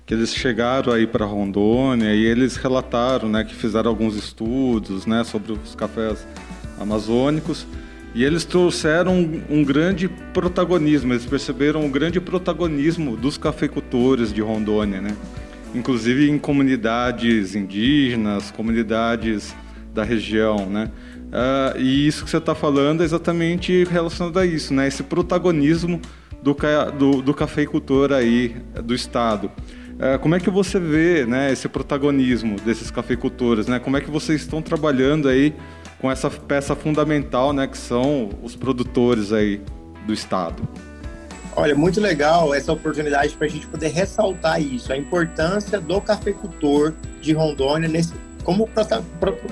que 0.05 0.13
eles 0.13 0.35
chegaram 0.35 0.93
aí 0.93 1.07
para 1.07 1.25
Rondônia 1.25 2.13
e 2.15 2.25
eles 2.25 2.57
relataram, 2.57 3.29
né, 3.29 3.45
que 3.45 3.55
fizeram 3.55 3.89
alguns 3.89 4.17
estudos, 4.17 5.07
né, 5.07 5.23
sobre 5.23 5.53
os 5.53 5.77
cafés 5.77 6.27
amazônicos, 6.81 7.65
e 8.13 8.25
eles 8.25 8.45
trouxeram 8.45 9.15
um, 9.15 9.43
um 9.49 9.65
grande 9.65 10.09
protagonismo, 10.35 11.13
eles 11.13 11.25
perceberam 11.25 11.87
o 11.87 11.89
grande 11.89 12.21
protagonismo 12.21 13.17
dos 13.17 13.39
cafeicultores 13.39 14.33
de 14.33 14.41
Rondônia, 14.41 15.01
né? 15.01 15.17
inclusive 15.75 16.29
em 16.29 16.39
comunidades 16.39 17.55
indígenas, 17.55 18.51
comunidades 18.51 19.55
da 19.95 20.03
região, 20.03 20.69
né? 20.69 20.91
Uh, 21.33 21.79
e 21.79 22.07
isso 22.07 22.25
que 22.25 22.31
você 22.31 22.37
está 22.37 22.55
falando 22.55 23.01
é 23.01 23.05
exatamente 23.05 23.85
relacionado 23.85 24.39
a 24.39 24.45
isso, 24.45 24.75
né? 24.75 24.87
Esse 24.87 25.03
protagonismo 25.03 25.99
do, 26.43 26.55
do, 26.99 27.23
do 27.23 27.33
cafeicultor 27.33 28.13
aí 28.13 28.55
do 28.85 28.95
estado. 28.95 29.51
Uh, 29.95 30.19
como 30.21 30.35
é 30.35 30.41
que 30.41 30.51
você 30.51 30.79
vê, 30.79 31.25
né, 31.25 31.51
esse 31.51 31.69
protagonismo 31.69 32.57
desses 32.61 32.91
cafeicultores, 32.91 33.67
né? 33.67 33.79
Como 33.79 33.97
é 33.97 34.03
que 34.03 34.11
vocês 34.11 34.43
estão 34.43 34.61
trabalhando 34.61 35.27
aí 35.27 35.55
com 35.99 36.11
essa 36.11 36.29
peça 36.29 36.77
fundamental, 36.77 37.55
né, 37.55 37.67
que 37.67 37.79
são 37.79 38.29
os 38.43 38.55
produtores 38.55 39.33
aí 39.33 39.63
do 40.07 40.13
estado? 40.13 40.69
Olha, 41.55 41.75
muito 41.75 42.01
legal 42.01 42.55
essa 42.55 42.73
oportunidade 42.73 43.35
para 43.37 43.47
a 43.47 43.51
gente 43.51 43.67
poder 43.67 43.89
ressaltar 43.89 44.61
isso, 44.61 44.93
a 44.93 44.97
importância 44.97 45.81
do 45.81 46.01
cafeicultor 46.01 46.95
de 47.21 47.33
Rondônia 47.33 47.89
nesse, 47.89 48.15
como 48.43 48.69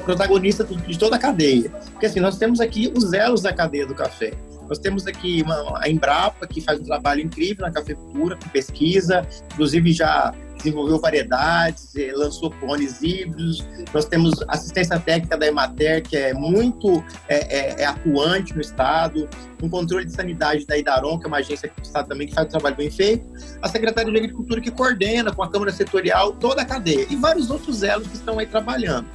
protagonista 0.04 0.64
de 0.64 0.98
toda 0.98 1.16
a 1.16 1.18
cadeia. 1.18 1.70
Porque 1.92 2.06
assim, 2.06 2.20
nós 2.20 2.38
temos 2.38 2.60
aqui 2.60 2.92
os 2.96 3.12
elos 3.12 3.42
da 3.42 3.52
cadeia 3.52 3.86
do 3.86 3.94
café. 3.94 4.32
Nós 4.68 4.78
temos 4.78 5.06
aqui 5.06 5.42
uma, 5.42 5.82
a 5.82 5.90
Embrapa, 5.90 6.46
que 6.46 6.60
faz 6.60 6.78
um 6.78 6.84
trabalho 6.84 7.20
incrível 7.20 7.66
na 7.66 7.72
cafeicultura, 7.72 8.36
com 8.36 8.48
pesquisa, 8.50 9.26
inclusive 9.52 9.92
já 9.92 10.32
desenvolveu 10.62 10.98
variedades, 10.98 11.94
eh, 11.96 12.12
lançou 12.14 12.50
clones 12.50 13.02
híbridos. 13.02 13.66
Nós 13.92 14.04
temos 14.04 14.34
assistência 14.48 14.98
técnica 14.98 15.36
da 15.36 15.46
Emater, 15.46 16.02
que 16.02 16.16
é 16.16 16.32
muito 16.32 17.02
é, 17.28 17.36
é, 17.36 17.82
é 17.82 17.84
atuante 17.86 18.54
no 18.54 18.60
Estado. 18.60 19.28
Um 19.62 19.68
controle 19.68 20.04
de 20.04 20.12
sanidade 20.12 20.66
da 20.66 20.76
Idaron, 20.76 21.18
que 21.18 21.26
é 21.26 21.28
uma 21.28 21.38
agência 21.38 21.70
do 21.76 21.82
Estado 21.82 22.08
também 22.08 22.26
que 22.26 22.34
faz 22.34 22.46
um 22.46 22.50
trabalho 22.50 22.76
bem 22.76 22.90
feito. 22.90 23.26
A 23.60 23.68
Secretaria 23.68 24.10
de 24.10 24.18
Agricultura, 24.18 24.60
que 24.60 24.70
coordena 24.70 25.32
com 25.32 25.42
a 25.42 25.50
Câmara 25.50 25.72
Setorial 25.72 26.32
toda 26.32 26.62
a 26.62 26.64
cadeia. 26.64 27.06
E 27.10 27.16
vários 27.16 27.50
outros 27.50 27.82
elos 27.82 28.06
que 28.06 28.14
estão 28.14 28.38
aí 28.38 28.46
trabalhando. 28.46 29.06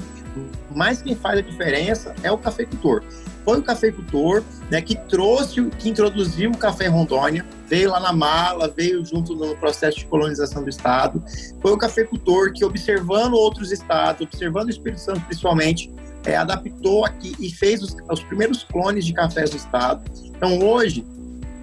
Mas 0.75 1.01
quem 1.01 1.15
faz 1.15 1.39
a 1.39 1.41
diferença 1.41 2.13
é 2.21 2.31
o 2.31 2.37
cafeicultor 2.37 3.01
foi 3.45 3.59
o 3.59 3.63
cafeicultor 3.63 4.43
né, 4.71 4.81
que 4.81 4.95
trouxe, 4.95 5.63
que 5.77 5.87
introduziu 5.87 6.49
o 6.49 6.57
café 6.57 6.87
em 6.87 6.89
Rondônia, 6.89 7.45
veio 7.67 7.91
lá 7.91 7.99
na 7.99 8.13
mala, 8.13 8.67
veio 8.67 9.05
junto 9.05 9.35
no 9.35 9.55
processo 9.57 9.99
de 9.99 10.05
colonização 10.05 10.63
do 10.63 10.69
estado. 10.69 11.23
Foi 11.61 11.71
o 11.71 11.77
cafeicultor 11.77 12.53
que, 12.53 12.63
observando 12.63 13.33
outros 13.33 13.71
estados, 13.71 14.21
observando 14.21 14.67
o 14.67 14.69
Espírito 14.69 15.01
Santo 15.01 15.21
principalmente, 15.21 15.91
é, 16.25 16.35
adaptou 16.35 17.05
aqui 17.05 17.35
e 17.39 17.51
fez 17.51 17.81
os, 17.83 17.95
os 18.09 18.23
primeiros 18.23 18.63
clones 18.63 19.05
de 19.05 19.13
cafés 19.13 19.51
do 19.51 19.57
estado. 19.57 20.03
Então 20.25 20.59
hoje, 20.59 21.05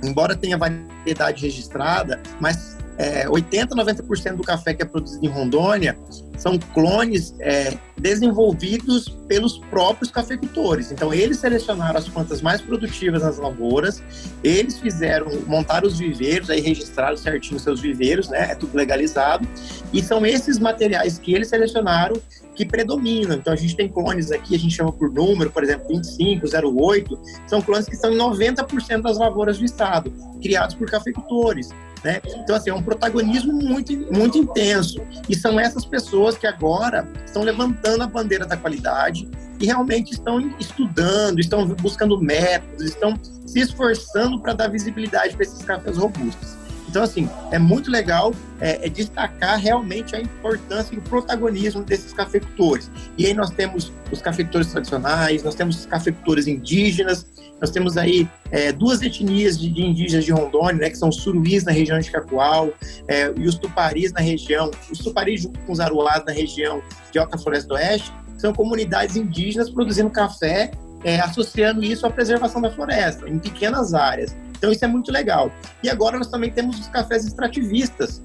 embora 0.02 0.36
tenha 0.36 0.56
variedade 0.56 1.42
registrada, 1.42 2.20
mas 2.40 2.76
é, 2.98 3.28
80, 3.28 3.74
90% 3.74 4.36
do 4.36 4.42
café 4.42 4.74
que 4.74 4.82
é 4.82 4.84
produzido 4.84 5.24
em 5.24 5.28
Rondônia 5.28 5.98
são 6.36 6.58
clones 6.58 7.34
é, 7.40 7.76
desenvolvidos 7.96 9.08
pelos 9.28 9.58
próprios 9.58 10.10
cafeicultores. 10.10 10.90
Então, 10.90 11.12
eles 11.12 11.38
selecionaram 11.38 11.98
as 11.98 12.08
plantas 12.08 12.42
mais 12.42 12.60
produtivas 12.60 13.22
nas 13.22 13.38
lavouras, 13.38 14.02
eles 14.42 14.78
fizeram, 14.78 15.28
montaram 15.46 15.86
os 15.86 15.98
viveiros, 15.98 16.50
aí 16.50 16.60
registraram 16.60 17.16
certinho 17.16 17.60
seus 17.60 17.80
viveiros, 17.80 18.28
né? 18.28 18.50
É 18.50 18.54
tudo 18.54 18.76
legalizado. 18.76 19.46
E 19.92 20.02
são 20.02 20.24
esses 20.26 20.58
materiais 20.58 21.18
que 21.18 21.34
eles 21.34 21.48
selecionaram 21.48 22.20
que 22.54 22.66
predominam. 22.66 23.36
Então, 23.36 23.52
a 23.52 23.56
gente 23.56 23.76
tem 23.76 23.88
clones 23.88 24.30
aqui, 24.30 24.54
a 24.54 24.58
gente 24.58 24.74
chama 24.74 24.92
por 24.92 25.10
número, 25.10 25.50
por 25.50 25.62
exemplo, 25.62 25.86
25, 25.88 26.46
08, 26.46 27.18
são 27.46 27.62
clones 27.62 27.86
que 27.86 27.94
estão 27.94 28.12
em 28.12 28.18
90% 28.18 29.02
das 29.02 29.18
lavouras 29.18 29.58
do 29.58 29.64
estado, 29.64 30.12
criados 30.40 30.74
por 30.74 30.90
cafeicultores. 30.90 31.70
Né? 32.04 32.20
Então, 32.24 32.56
assim, 32.56 32.70
é 32.70 32.74
um 32.74 32.82
protagonismo 32.82 33.52
muito, 33.52 33.92
muito 34.12 34.36
intenso. 34.36 35.00
E 35.28 35.36
são 35.36 35.58
essas 35.58 35.84
pessoas 35.84 36.36
que 36.36 36.46
agora 36.46 37.08
estão 37.24 37.42
levantando 37.42 37.81
a 37.84 38.06
bandeira 38.06 38.46
da 38.46 38.56
qualidade 38.56 39.28
e 39.60 39.66
realmente 39.66 40.12
estão 40.12 40.40
estudando, 40.58 41.38
estão 41.38 41.66
buscando 41.66 42.20
métodos, 42.20 42.86
estão 42.86 43.18
se 43.46 43.60
esforçando 43.60 44.40
para 44.40 44.52
dar 44.54 44.68
visibilidade 44.68 45.34
para 45.34 45.44
esses 45.44 45.62
cafés 45.62 45.96
robustos. 45.96 46.56
Então, 46.88 47.02
assim, 47.02 47.26
é 47.50 47.58
muito 47.58 47.90
legal 47.90 48.34
é, 48.60 48.86
é 48.86 48.88
destacar 48.88 49.58
realmente 49.58 50.14
a 50.14 50.20
importância 50.20 50.94
e 50.94 50.98
o 50.98 51.00
protagonismo 51.00 51.82
desses 51.82 52.12
cafeicultores. 52.12 52.90
E 53.16 53.26
aí 53.26 53.32
nós 53.32 53.50
temos 53.50 53.90
os 54.10 54.20
cafeicultores 54.20 54.68
tradicionais, 54.68 55.42
nós 55.42 55.54
temos 55.54 55.78
os 55.78 55.86
cafeicultores 55.86 56.46
indígenas, 56.46 57.26
nós 57.62 57.70
temos 57.70 57.96
aí 57.96 58.28
é, 58.50 58.72
duas 58.72 59.00
etnias 59.02 59.56
de, 59.56 59.70
de, 59.70 59.82
indígenas 59.82 60.24
de 60.24 60.32
Rondônia, 60.32 60.80
né, 60.80 60.90
que 60.90 60.98
são 60.98 61.10
os 61.10 61.16
suruís 61.18 61.62
na 61.62 61.70
região 61.70 61.96
de 62.00 62.10
Cacoal 62.10 62.72
é, 63.06 63.32
e 63.36 63.46
os 63.46 63.54
tuparis 63.54 64.12
na 64.12 64.20
região, 64.20 64.68
os 64.90 64.98
tuparis 64.98 65.42
junto 65.42 65.60
com 65.60 65.72
os 65.72 65.78
aruás 65.78 66.24
na 66.26 66.32
região 66.32 66.82
de 67.12 67.20
Alta 67.20 67.38
Floresta 67.38 67.68
do 67.68 67.74
Oeste, 67.74 68.12
são 68.36 68.52
comunidades 68.52 69.14
indígenas 69.14 69.70
produzindo 69.70 70.10
café, 70.10 70.72
é, 71.04 71.20
associando 71.20 71.84
isso 71.84 72.04
à 72.04 72.10
preservação 72.10 72.60
da 72.60 72.70
floresta, 72.72 73.28
em 73.28 73.38
pequenas 73.38 73.94
áreas. 73.94 74.36
Então 74.58 74.72
isso 74.72 74.84
é 74.84 74.88
muito 74.88 75.12
legal. 75.12 75.52
E 75.84 75.88
agora 75.88 76.18
nós 76.18 76.26
também 76.26 76.50
temos 76.50 76.80
os 76.80 76.88
cafés 76.88 77.24
extrativistas, 77.24 78.20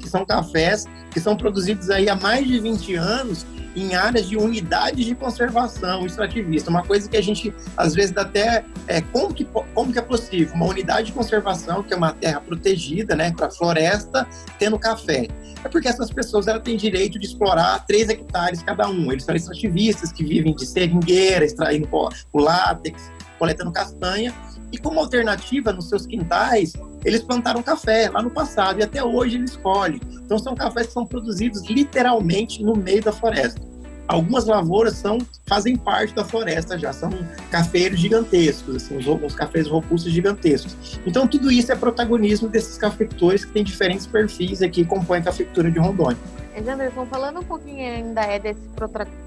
que 0.00 0.08
são 0.08 0.26
cafés 0.26 0.84
que 1.12 1.20
são 1.20 1.36
produzidos 1.36 1.90
aí 1.90 2.08
há 2.08 2.16
mais 2.16 2.44
de 2.44 2.58
20 2.58 2.96
anos 2.96 3.46
em 3.74 3.94
áreas 3.94 4.28
de 4.28 4.36
unidades 4.36 5.04
de 5.04 5.14
conservação 5.14 6.06
extrativista. 6.06 6.70
Uma 6.70 6.82
coisa 6.82 7.08
que 7.08 7.16
a 7.16 7.22
gente, 7.22 7.52
às 7.76 7.94
vezes, 7.94 8.12
dá 8.12 8.22
até... 8.22 8.64
É, 8.86 9.00
como, 9.00 9.32
que, 9.32 9.44
como 9.44 9.92
que 9.92 9.98
é 9.98 10.02
possível? 10.02 10.54
Uma 10.54 10.66
unidade 10.66 11.08
de 11.08 11.12
conservação, 11.12 11.82
que 11.82 11.92
é 11.92 11.96
uma 11.96 12.12
terra 12.12 12.40
protegida, 12.40 13.14
né, 13.16 13.32
para 13.32 13.50
floresta, 13.50 14.26
tendo 14.58 14.78
café. 14.78 15.28
É 15.64 15.68
porque 15.68 15.88
essas 15.88 16.10
pessoas 16.10 16.46
elas 16.46 16.62
têm 16.62 16.76
direito 16.76 17.18
de 17.18 17.26
explorar 17.26 17.84
3 17.86 18.10
hectares 18.10 18.62
cada 18.62 18.88
um. 18.88 19.10
Eles 19.10 19.24
são 19.24 19.34
extrativistas 19.34 20.12
que 20.12 20.22
vivem 20.22 20.54
de 20.54 20.66
seringueira, 20.66 21.44
extraindo 21.44 21.88
o 21.90 22.38
látex, 22.38 23.10
coletando 23.38 23.72
castanha, 23.72 24.32
e 24.74 24.76
como 24.76 24.98
alternativa, 24.98 25.72
nos 25.72 25.88
seus 25.88 26.04
quintais, 26.04 26.72
eles 27.04 27.22
plantaram 27.22 27.62
café 27.62 28.10
lá 28.10 28.20
no 28.20 28.28
passado 28.28 28.80
e 28.80 28.82
até 28.82 29.04
hoje 29.04 29.36
eles 29.36 29.54
colhem. 29.54 30.00
Então 30.24 30.36
são 30.36 30.56
cafés 30.56 30.88
que 30.88 30.92
são 30.92 31.06
produzidos 31.06 31.62
literalmente 31.70 32.60
no 32.60 32.74
meio 32.74 33.00
da 33.00 33.12
floresta. 33.12 33.60
Algumas 34.08 34.46
lavouras 34.46 34.94
são, 34.94 35.18
fazem 35.46 35.76
parte 35.76 36.12
da 36.12 36.24
floresta 36.24 36.76
já, 36.76 36.92
são 36.92 37.08
cafeiros 37.52 38.00
gigantescos, 38.00 38.76
assim, 38.76 38.96
os, 38.96 39.06
os 39.06 39.34
cafés 39.36 39.68
robustos 39.68 40.12
gigantescos. 40.12 40.98
Então 41.06 41.28
tudo 41.28 41.52
isso 41.52 41.70
é 41.70 41.76
protagonismo 41.76 42.48
desses 42.48 42.76
cafeicultores 42.76 43.44
que 43.44 43.52
têm 43.52 43.62
diferentes 43.62 44.08
perfis 44.08 44.60
aqui 44.60 44.82
que 44.82 44.88
compõem 44.88 45.20
a 45.20 45.22
cafeicultura 45.22 45.70
de 45.70 45.78
Rondônia. 45.78 46.18
Anderson, 46.58 47.06
falando 47.06 47.40
um 47.40 47.44
pouquinho 47.44 47.92
ainda 47.92 48.22
é, 48.22 48.38
desse 48.38 48.68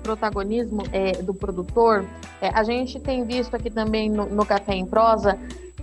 protagonismo 0.03 0.83
é, 0.91 1.13
do 1.21 1.33
produtor, 1.33 2.05
é, 2.41 2.49
a 2.49 2.63
gente 2.63 2.99
tem 2.99 3.23
visto 3.25 3.55
aqui 3.55 3.69
também 3.69 4.09
no, 4.09 4.25
no 4.25 4.45
Café 4.45 4.73
em 4.73 4.85
Prosa 4.85 5.37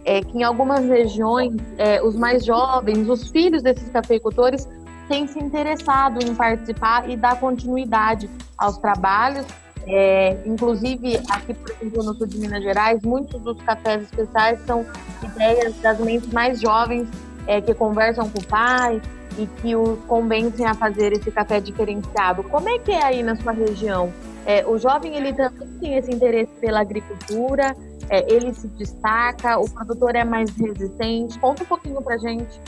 é, 0.05 0.21
que 0.21 0.39
em 0.39 0.43
algumas 0.43 0.85
regiões 0.85 1.55
é, 1.79 2.03
os 2.03 2.15
mais 2.15 2.45
jovens, 2.45 3.09
os 3.09 3.29
filhos 3.31 3.63
desses 3.63 3.89
cafeicultores, 3.89 4.69
têm 5.09 5.27
se 5.27 5.39
interessado 5.39 6.23
em 6.25 6.35
participar 6.35 7.09
e 7.09 7.17
dar 7.17 7.39
continuidade 7.39 8.29
aos 8.57 8.79
trabalhos. 8.79 9.47
É, 9.87 10.39
inclusive, 10.47 11.21
aqui, 11.29 11.53
por 11.53 11.71
exemplo, 11.71 12.03
no 12.03 12.15
sul 12.15 12.27
de 12.27 12.39
Minas 12.39 12.63
Gerais, 12.63 13.03
muitos 13.03 13.41
dos 13.43 13.61
cafés 13.63 14.03
especiais 14.03 14.59
são 14.67 14.87
ideias 15.23 15.75
das 15.81 15.99
mentes 16.01 16.33
mais 16.33 16.61
jovens 16.61 17.07
é, 17.47 17.61
que 17.61 17.75
conversam 17.75 18.29
com 18.31 18.39
o 18.39 18.47
pai, 18.47 19.01
e 19.39 19.47
que 19.61 19.77
os 19.77 19.99
convencem 20.07 20.67
a 20.67 20.75
fazer 20.75 21.13
esse 21.13 21.31
café 21.31 21.61
diferenciado. 21.61 22.43
Como 22.45 22.69
é 22.69 22.79
que 22.79 22.91
é 22.93 23.03
aí 23.03 23.23
na 23.23 23.37
sua 23.37 23.53
região? 23.53 24.13
É, 24.47 24.65
o 24.67 24.79
jovem 24.79 25.17
ele 25.17 25.33
também 25.33 25.69
tem 25.81 25.97
esse 25.97 26.11
interesse 26.11 26.53
pela 26.61 26.81
agricultura, 26.81 27.75
é, 28.11 28.33
ele 28.33 28.53
se 28.55 28.69
destaca, 28.69 29.59
o 29.59 29.69
produtor 29.69 30.15
é 30.15 30.25
mais 30.25 30.51
resistente. 30.51 31.39
Conta 31.39 31.63
um 31.63 31.67
pouquinho 31.67 32.03
para 32.03 32.19
gente. 32.19 32.61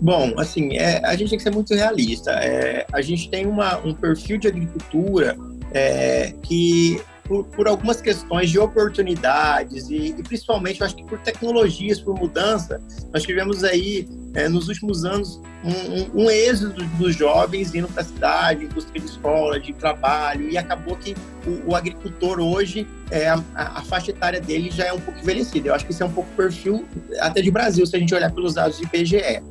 Bom, 0.00 0.32
assim, 0.38 0.76
é, 0.76 1.00
a 1.04 1.14
gente 1.14 1.30
tem 1.30 1.38
que 1.38 1.44
ser 1.44 1.52
muito 1.52 1.74
realista. 1.74 2.32
É, 2.32 2.86
a 2.92 3.00
gente 3.00 3.30
tem 3.30 3.46
uma, 3.46 3.78
um 3.78 3.94
perfil 3.94 4.38
de 4.38 4.48
agricultura 4.48 5.36
é, 5.72 6.32
que 6.42 7.00
por, 7.24 7.44
por, 7.44 7.68
algumas 7.68 8.00
questões 8.00 8.50
de 8.50 8.58
oportunidades 8.58 9.88
e, 9.88 10.08
e, 10.08 10.22
principalmente, 10.22 10.80
eu 10.80 10.86
acho 10.86 10.96
que 10.96 11.04
por 11.04 11.18
tecnologias, 11.20 12.00
por 12.00 12.18
mudança, 12.18 12.80
nós 13.12 13.22
tivemos 13.22 13.62
aí, 13.62 14.08
é, 14.34 14.48
nos 14.48 14.68
últimos 14.68 15.04
anos, 15.04 15.40
um, 15.62 16.20
um, 16.20 16.24
um 16.24 16.30
êxodo 16.30 16.84
dos 16.96 17.14
jovens 17.14 17.74
indo 17.74 17.86
para 17.88 18.02
a 18.02 18.04
cidade, 18.04 18.64
em 18.64 18.68
busca 18.68 18.92
de 18.98 19.04
escola, 19.04 19.60
de 19.60 19.72
trabalho, 19.72 20.48
e 20.50 20.56
acabou 20.56 20.96
que 20.96 21.14
o, 21.46 21.70
o 21.70 21.76
agricultor 21.76 22.40
hoje, 22.40 22.86
é, 23.10 23.28
a, 23.28 23.42
a, 23.54 23.82
faixa 23.82 24.10
etária 24.10 24.40
dele 24.40 24.70
já 24.70 24.86
é 24.86 24.92
um 24.92 25.00
pouco 25.00 25.20
envelhecida. 25.20 25.68
Eu 25.68 25.74
acho 25.74 25.84
que 25.84 25.92
isso 25.92 26.02
é 26.02 26.06
um 26.06 26.12
pouco 26.12 26.30
perfil 26.34 26.86
até 27.20 27.42
de 27.42 27.50
Brasil, 27.50 27.86
se 27.86 27.94
a 27.94 27.98
gente 27.98 28.14
olhar 28.14 28.30
pelos 28.32 28.54
dados 28.54 28.78
de 28.78 28.84
IBGE. 28.84 29.42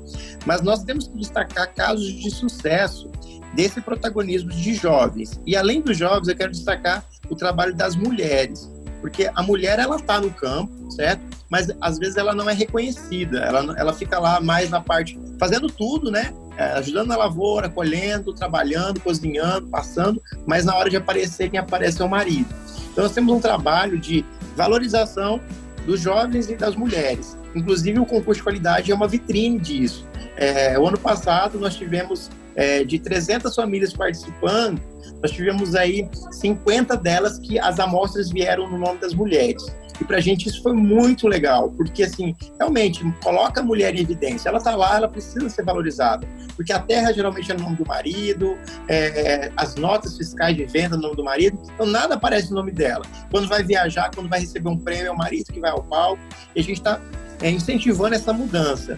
Mas 0.46 0.62
nós 0.62 0.84
temos 0.84 1.08
que 1.08 1.17
destacar 1.17 1.74
casos 1.74 2.08
de 2.08 2.32
sucesso 2.32 3.10
desse 3.54 3.82
protagonismo 3.82 4.50
de 4.50 4.74
jovens. 4.74 5.39
E 5.46 5.56
além 5.56 5.82
dos 5.82 5.98
jovens, 5.98 6.28
eu 6.28 6.36
quero 6.36 6.52
destacar 6.52 7.06
o 7.30 7.36
trabalho 7.36 7.76
das 7.76 7.96
mulheres. 7.96 8.70
Porque 9.01 9.29
a 9.33 9.43
mulher, 9.43 9.79
ela 9.79 9.95
está 9.95 10.21
no 10.21 10.31
campo, 10.31 10.71
certo? 10.91 11.21
Mas 11.49 11.67
às 11.81 11.97
vezes 11.97 12.15
ela 12.15 12.33
não 12.33 12.49
é 12.49 12.53
reconhecida, 12.53 13.39
ela, 13.39 13.75
ela 13.77 13.93
fica 13.93 14.19
lá 14.19 14.39
mais 14.39 14.69
na 14.69 14.79
parte, 14.79 15.19
fazendo 15.39 15.67
tudo, 15.67 16.09
né? 16.11 16.33
É, 16.55 16.73
ajudando 16.73 17.07
na 17.07 17.17
lavoura, 17.17 17.67
colhendo, 17.67 18.33
trabalhando, 18.33 18.99
cozinhando, 18.99 19.67
passando, 19.67 20.21
mas 20.45 20.63
na 20.63 20.75
hora 20.75 20.89
de 20.89 20.97
aparecer, 20.97 21.49
quem 21.49 21.59
aparece 21.59 22.01
é 22.01 22.05
o 22.05 22.09
marido. 22.09 22.53
Então 22.91 23.03
nós 23.03 23.13
temos 23.13 23.33
um 23.33 23.39
trabalho 23.39 23.99
de 23.99 24.23
valorização 24.55 25.41
dos 25.85 25.99
jovens 25.99 26.49
e 26.49 26.55
das 26.55 26.75
mulheres. 26.75 27.37
Inclusive 27.55 27.99
o 27.99 28.05
concurso 28.05 28.39
de 28.39 28.43
qualidade 28.43 28.91
é 28.91 28.95
uma 28.95 29.07
vitrine 29.07 29.59
disso. 29.59 30.05
É, 30.37 30.77
o 30.77 30.87
ano 30.87 30.97
passado 30.97 31.59
nós 31.59 31.75
tivemos 31.75 32.29
é, 32.55 32.83
de 32.83 32.99
300 32.99 33.53
famílias 33.55 33.93
participando, 33.93 34.81
nós 35.21 35.31
tivemos 35.31 35.75
aí 35.75 36.09
50 36.31 36.97
delas 36.97 37.39
que 37.39 37.59
as 37.59 37.79
amostras 37.79 38.29
vieram 38.29 38.69
no 38.69 38.77
nome 38.77 38.99
das 38.99 39.13
mulheres. 39.13 39.63
E 39.99 40.03
para 40.03 40.17
a 40.17 40.19
gente 40.19 40.49
isso 40.49 40.63
foi 40.63 40.73
muito 40.73 41.27
legal, 41.27 41.69
porque 41.77 42.01
assim, 42.01 42.35
realmente 42.57 43.03
coloca 43.23 43.61
a 43.61 43.63
mulher 43.63 43.93
em 43.93 43.99
evidência. 43.99 44.49
Ela 44.49 44.57
está 44.57 44.75
lá, 44.75 44.97
ela 44.97 45.07
precisa 45.07 45.47
ser 45.47 45.63
valorizada, 45.63 46.27
porque 46.55 46.73
a 46.73 46.79
terra 46.79 47.13
geralmente 47.13 47.51
é 47.51 47.53
no 47.55 47.61
nome 47.61 47.75
do 47.75 47.85
marido, 47.85 48.57
é, 48.87 49.51
as 49.55 49.75
notas 49.75 50.17
fiscais 50.17 50.57
de 50.57 50.65
venda 50.65 50.95
no 50.95 51.03
nome 51.03 51.15
do 51.15 51.23
marido, 51.23 51.61
então 51.75 51.85
nada 51.85 52.15
aparece 52.15 52.49
no 52.49 52.55
nome 52.55 52.71
dela. 52.71 53.05
Quando 53.29 53.47
vai 53.47 53.63
viajar, 53.63 54.09
quando 54.13 54.27
vai 54.27 54.39
receber 54.39 54.69
um 54.69 54.77
prêmio, 54.77 55.05
é 55.05 55.11
o 55.11 55.17
marido 55.17 55.53
que 55.53 55.59
vai 55.59 55.69
ao 55.69 55.83
palco, 55.83 56.21
e 56.55 56.59
a 56.59 56.63
gente 56.63 56.77
está 56.77 56.99
é, 57.39 57.51
incentivando 57.51 58.15
essa 58.15 58.33
mudança. 58.33 58.97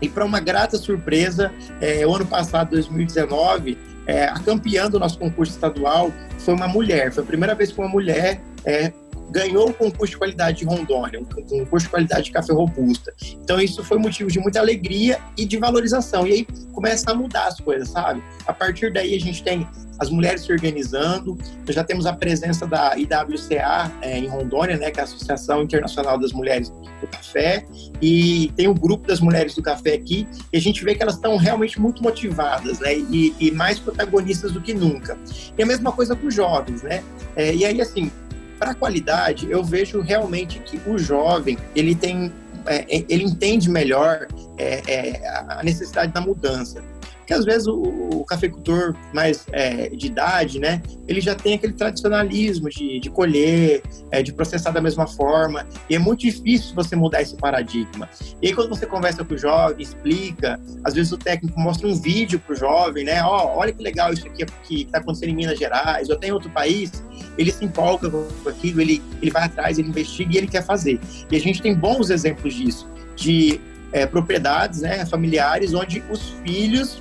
E 0.00 0.08
para 0.08 0.24
uma 0.24 0.40
grata 0.40 0.76
surpresa, 0.76 1.52
é, 1.80 2.06
o 2.06 2.14
ano 2.14 2.26
passado, 2.26 2.70
2019, 2.70 3.78
é, 4.06 4.26
a 4.26 4.38
campeã 4.38 4.88
do 4.88 4.98
nosso 4.98 5.18
concurso 5.18 5.52
estadual 5.52 6.12
foi 6.38 6.54
uma 6.54 6.68
mulher. 6.68 7.12
Foi 7.12 7.22
a 7.22 7.26
primeira 7.26 7.54
vez 7.54 7.72
que 7.72 7.78
uma 7.78 7.88
mulher 7.88 8.40
é, 8.64 8.92
ganhou 9.30 9.70
o 9.70 9.74
concurso 9.74 10.12
de 10.12 10.18
qualidade 10.18 10.58
de 10.58 10.64
Rondônia, 10.64 11.20
um 11.20 11.24
concurso 11.24 11.86
de 11.86 11.90
qualidade 11.90 12.24
de 12.24 12.32
café 12.32 12.52
robusta. 12.52 13.12
Então 13.42 13.60
isso 13.60 13.82
foi 13.84 13.98
motivo 13.98 14.30
de 14.30 14.38
muita 14.38 14.60
alegria 14.60 15.18
e 15.36 15.44
de 15.44 15.56
valorização. 15.56 16.26
E 16.26 16.32
aí 16.32 16.46
começa 16.72 17.10
a 17.10 17.14
mudar 17.14 17.46
as 17.46 17.60
coisas, 17.60 17.88
sabe? 17.88 18.22
A 18.46 18.52
partir 18.52 18.92
daí 18.92 19.14
a 19.14 19.20
gente 19.20 19.42
tem 19.42 19.66
as 19.98 20.10
mulheres 20.10 20.42
se 20.42 20.52
organizando, 20.52 21.38
nós 21.66 21.74
já 21.74 21.82
temos 21.82 22.06
a 22.06 22.12
presença 22.12 22.66
da 22.66 22.96
IWCA 22.96 23.90
é, 24.02 24.18
em 24.18 24.26
Rondônia, 24.26 24.76
né, 24.76 24.90
que 24.90 24.98
é 24.98 25.02
a 25.02 25.04
Associação 25.04 25.62
Internacional 25.62 26.18
das 26.18 26.32
Mulheres 26.32 26.70
do 27.00 27.06
Café, 27.06 27.66
e 28.00 28.52
tem 28.56 28.68
o 28.68 28.74
grupo 28.74 29.06
das 29.06 29.20
mulheres 29.20 29.54
do 29.54 29.62
café 29.62 29.94
aqui, 29.94 30.26
e 30.52 30.56
a 30.56 30.60
gente 30.60 30.84
vê 30.84 30.94
que 30.94 31.02
elas 31.02 31.14
estão 31.14 31.36
realmente 31.36 31.80
muito 31.80 32.02
motivadas, 32.02 32.78
né, 32.78 32.94
e, 32.94 33.34
e 33.40 33.50
mais 33.50 33.78
protagonistas 33.78 34.52
do 34.52 34.60
que 34.60 34.74
nunca. 34.74 35.18
E 35.56 35.62
a 35.62 35.66
mesma 35.66 35.90
coisa 35.92 36.14
com 36.14 36.26
os 36.26 36.34
jovens, 36.34 36.82
né, 36.82 37.02
é, 37.34 37.54
e 37.54 37.64
aí 37.64 37.80
assim, 37.80 38.10
para 38.58 38.70
a 38.70 38.74
qualidade, 38.74 39.50
eu 39.50 39.62
vejo 39.62 40.00
realmente 40.00 40.58
que 40.60 40.80
o 40.88 40.98
jovem 40.98 41.58
ele 41.74 41.94
tem, 41.94 42.32
é, 42.66 42.96
é, 42.96 43.04
ele 43.08 43.24
entende 43.24 43.68
melhor 43.68 44.26
é, 44.58 44.82
é, 44.86 45.28
a 45.28 45.62
necessidade 45.62 46.12
da 46.12 46.20
mudança. 46.20 46.82
Porque 47.18 47.34
às 47.34 47.44
vezes 47.44 47.66
o, 47.66 47.82
o 47.82 48.24
cafeicultor 48.24 48.94
mais 49.12 49.46
é, 49.50 49.88
de 49.88 50.06
idade, 50.06 50.60
né, 50.60 50.80
ele 51.08 51.20
já 51.20 51.34
tem 51.34 51.54
aquele 51.54 51.72
tradicionalismo 51.72 52.68
de, 52.68 53.00
de 53.00 53.10
colher, 53.10 53.82
de 54.22 54.32
processar 54.32 54.70
da 54.70 54.80
mesma 54.80 55.08
forma, 55.08 55.66
e 55.90 55.96
é 55.96 55.98
muito 55.98 56.20
difícil 56.20 56.72
você 56.72 56.94
mudar 56.94 57.22
esse 57.22 57.36
paradigma. 57.36 58.08
E 58.40 58.46
aí 58.46 58.54
quando 58.54 58.68
você 58.68 58.86
conversa 58.86 59.24
com 59.24 59.34
o 59.34 59.38
jovem, 59.38 59.82
explica, 59.82 60.60
às 60.84 60.94
vezes 60.94 61.10
o 61.10 61.18
técnico 61.18 61.58
mostra 61.58 61.88
um 61.88 62.00
vídeo 62.00 62.38
para 62.38 62.52
o 62.52 62.56
jovem, 62.56 63.04
né, 63.04 63.20
ó, 63.24 63.54
oh, 63.54 63.58
olha 63.58 63.72
que 63.72 63.82
legal 63.82 64.12
isso 64.12 64.24
aqui 64.28 64.46
que 64.62 64.82
está 64.82 64.98
acontecendo 64.98 65.30
em 65.30 65.34
Minas 65.34 65.58
Gerais, 65.58 66.08
ou 66.08 66.16
tem 66.16 66.30
outro 66.30 66.48
país, 66.50 66.92
ele 67.38 67.52
se 67.52 67.64
empolga 67.64 68.10
com 68.10 68.48
aquilo, 68.48 68.80
ele, 68.80 69.02
ele 69.20 69.30
vai 69.30 69.44
atrás, 69.44 69.78
ele 69.78 69.88
investiga 69.88 70.34
e 70.34 70.36
ele 70.38 70.46
quer 70.46 70.64
fazer. 70.64 71.00
E 71.30 71.36
a 71.36 71.40
gente 71.40 71.60
tem 71.60 71.74
bons 71.74 72.10
exemplos 72.10 72.54
disso, 72.54 72.88
de 73.14 73.60
é, 73.92 74.06
propriedades 74.06 74.80
né, 74.80 75.04
familiares 75.06 75.74
onde 75.74 76.02
os 76.10 76.30
filhos 76.44 77.00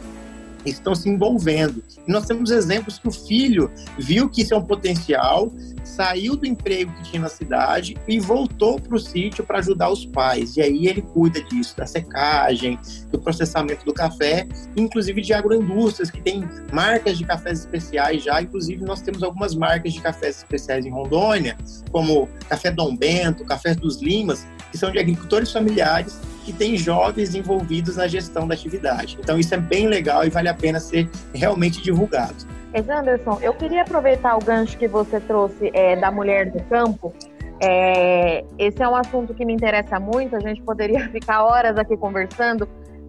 estão 0.70 0.96
se 0.96 1.10
envolvendo. 1.10 1.84
E 2.08 2.12
nós 2.12 2.26
temos 2.26 2.52
exemplos 2.52 2.98
que 2.98 3.08
o 3.08 3.12
filho 3.12 3.72
viu 3.98 4.30
que 4.30 4.42
isso 4.42 4.54
é 4.54 4.58
um 4.58 4.64
potencial, 4.64 5.52
saiu 5.84 6.36
do 6.36 6.46
emprego 6.46 6.92
que 6.94 7.12
tinha 7.12 7.22
na 7.22 7.30
cidade 7.30 7.98
e 8.08 8.20
voltou 8.20 8.80
para 8.80 8.96
o 8.96 9.00
sítio 9.00 9.44
para 9.44 9.60
ajudar 9.60 9.90
os 9.90 10.06
pais. 10.06 10.58
E 10.58 10.62
aí 10.62 10.88
ele 10.88 11.02
cuida 11.02 11.42
disso, 11.42 11.76
da 11.78 11.86
secagem, 11.86 12.80
do 13.12 13.20
processamento 13.20 13.86
do 13.86 13.94
café, 13.94 14.48
inclusive 14.76 15.22
de 15.22 15.34
agroindústrias, 15.34 16.10
que 16.10 16.22
tem 16.22 16.44
marcas 16.72 17.18
de 17.18 17.24
cafés 17.24 17.60
especiais 17.60 18.24
já. 18.24 18.42
Inclusive, 18.42 18.84
nós 18.84 19.02
temos 19.02 19.24
algumas 19.24 19.56
marcas 19.56 19.94
de 19.94 20.02
cafés 20.02 20.38
especiais 20.38 20.86
em 20.86 20.90
Rondônia, 20.90 21.58
como 21.92 22.28
Café 22.50 22.72
Dom 22.72 22.96
Bento, 22.96 23.46
Café 23.46 23.74
dos 23.74 24.02
Limas, 24.02 24.46
que 24.72 24.78
são 24.78 24.92
de 24.92 25.00
agricultores 25.00 25.52
familiares 25.52 26.20
que 26.46 26.54
tem 26.54 26.78
jovens 26.78 27.34
envolvidos 27.34 27.98
na 27.98 28.08
gestão 28.08 28.48
da 28.48 28.54
atividade. 28.54 29.18
Então 29.20 29.40
isso 29.40 29.54
é 29.54 29.58
bem 29.58 29.88
legal 29.88 30.24
e 30.24 30.30
vale 30.30 30.48
a 30.48 30.54
pena 30.54 30.80
ser 30.80 31.10
realmente 31.34 31.82
divulgado. 31.82 32.36
Anderson, 32.76 33.40
eu 33.42 33.54
queria 33.54 33.82
aproveitar 33.82 34.36
o 34.36 34.40
gancho 34.40 34.78
que 34.78 34.88
você 34.88 35.20
trouxe 35.20 35.72
é, 35.74 35.96
da 35.96 36.12
mulher 36.12 36.52
do 36.52 36.62
campo. 36.66 37.14
É, 37.60 38.44
esse 38.60 38.84
é 38.84 38.88
um 38.88 38.96
assunto 38.96 39.34
que 39.34 39.46
me 39.46 39.54
interessa 39.54 40.00
muito, 40.00 40.36
a 40.36 40.40
gente 40.40 40.62
poderia 40.62 41.08
ficar 41.10 41.44
horas 41.44 41.78
aqui 41.78 41.96
conversando, 41.96 42.68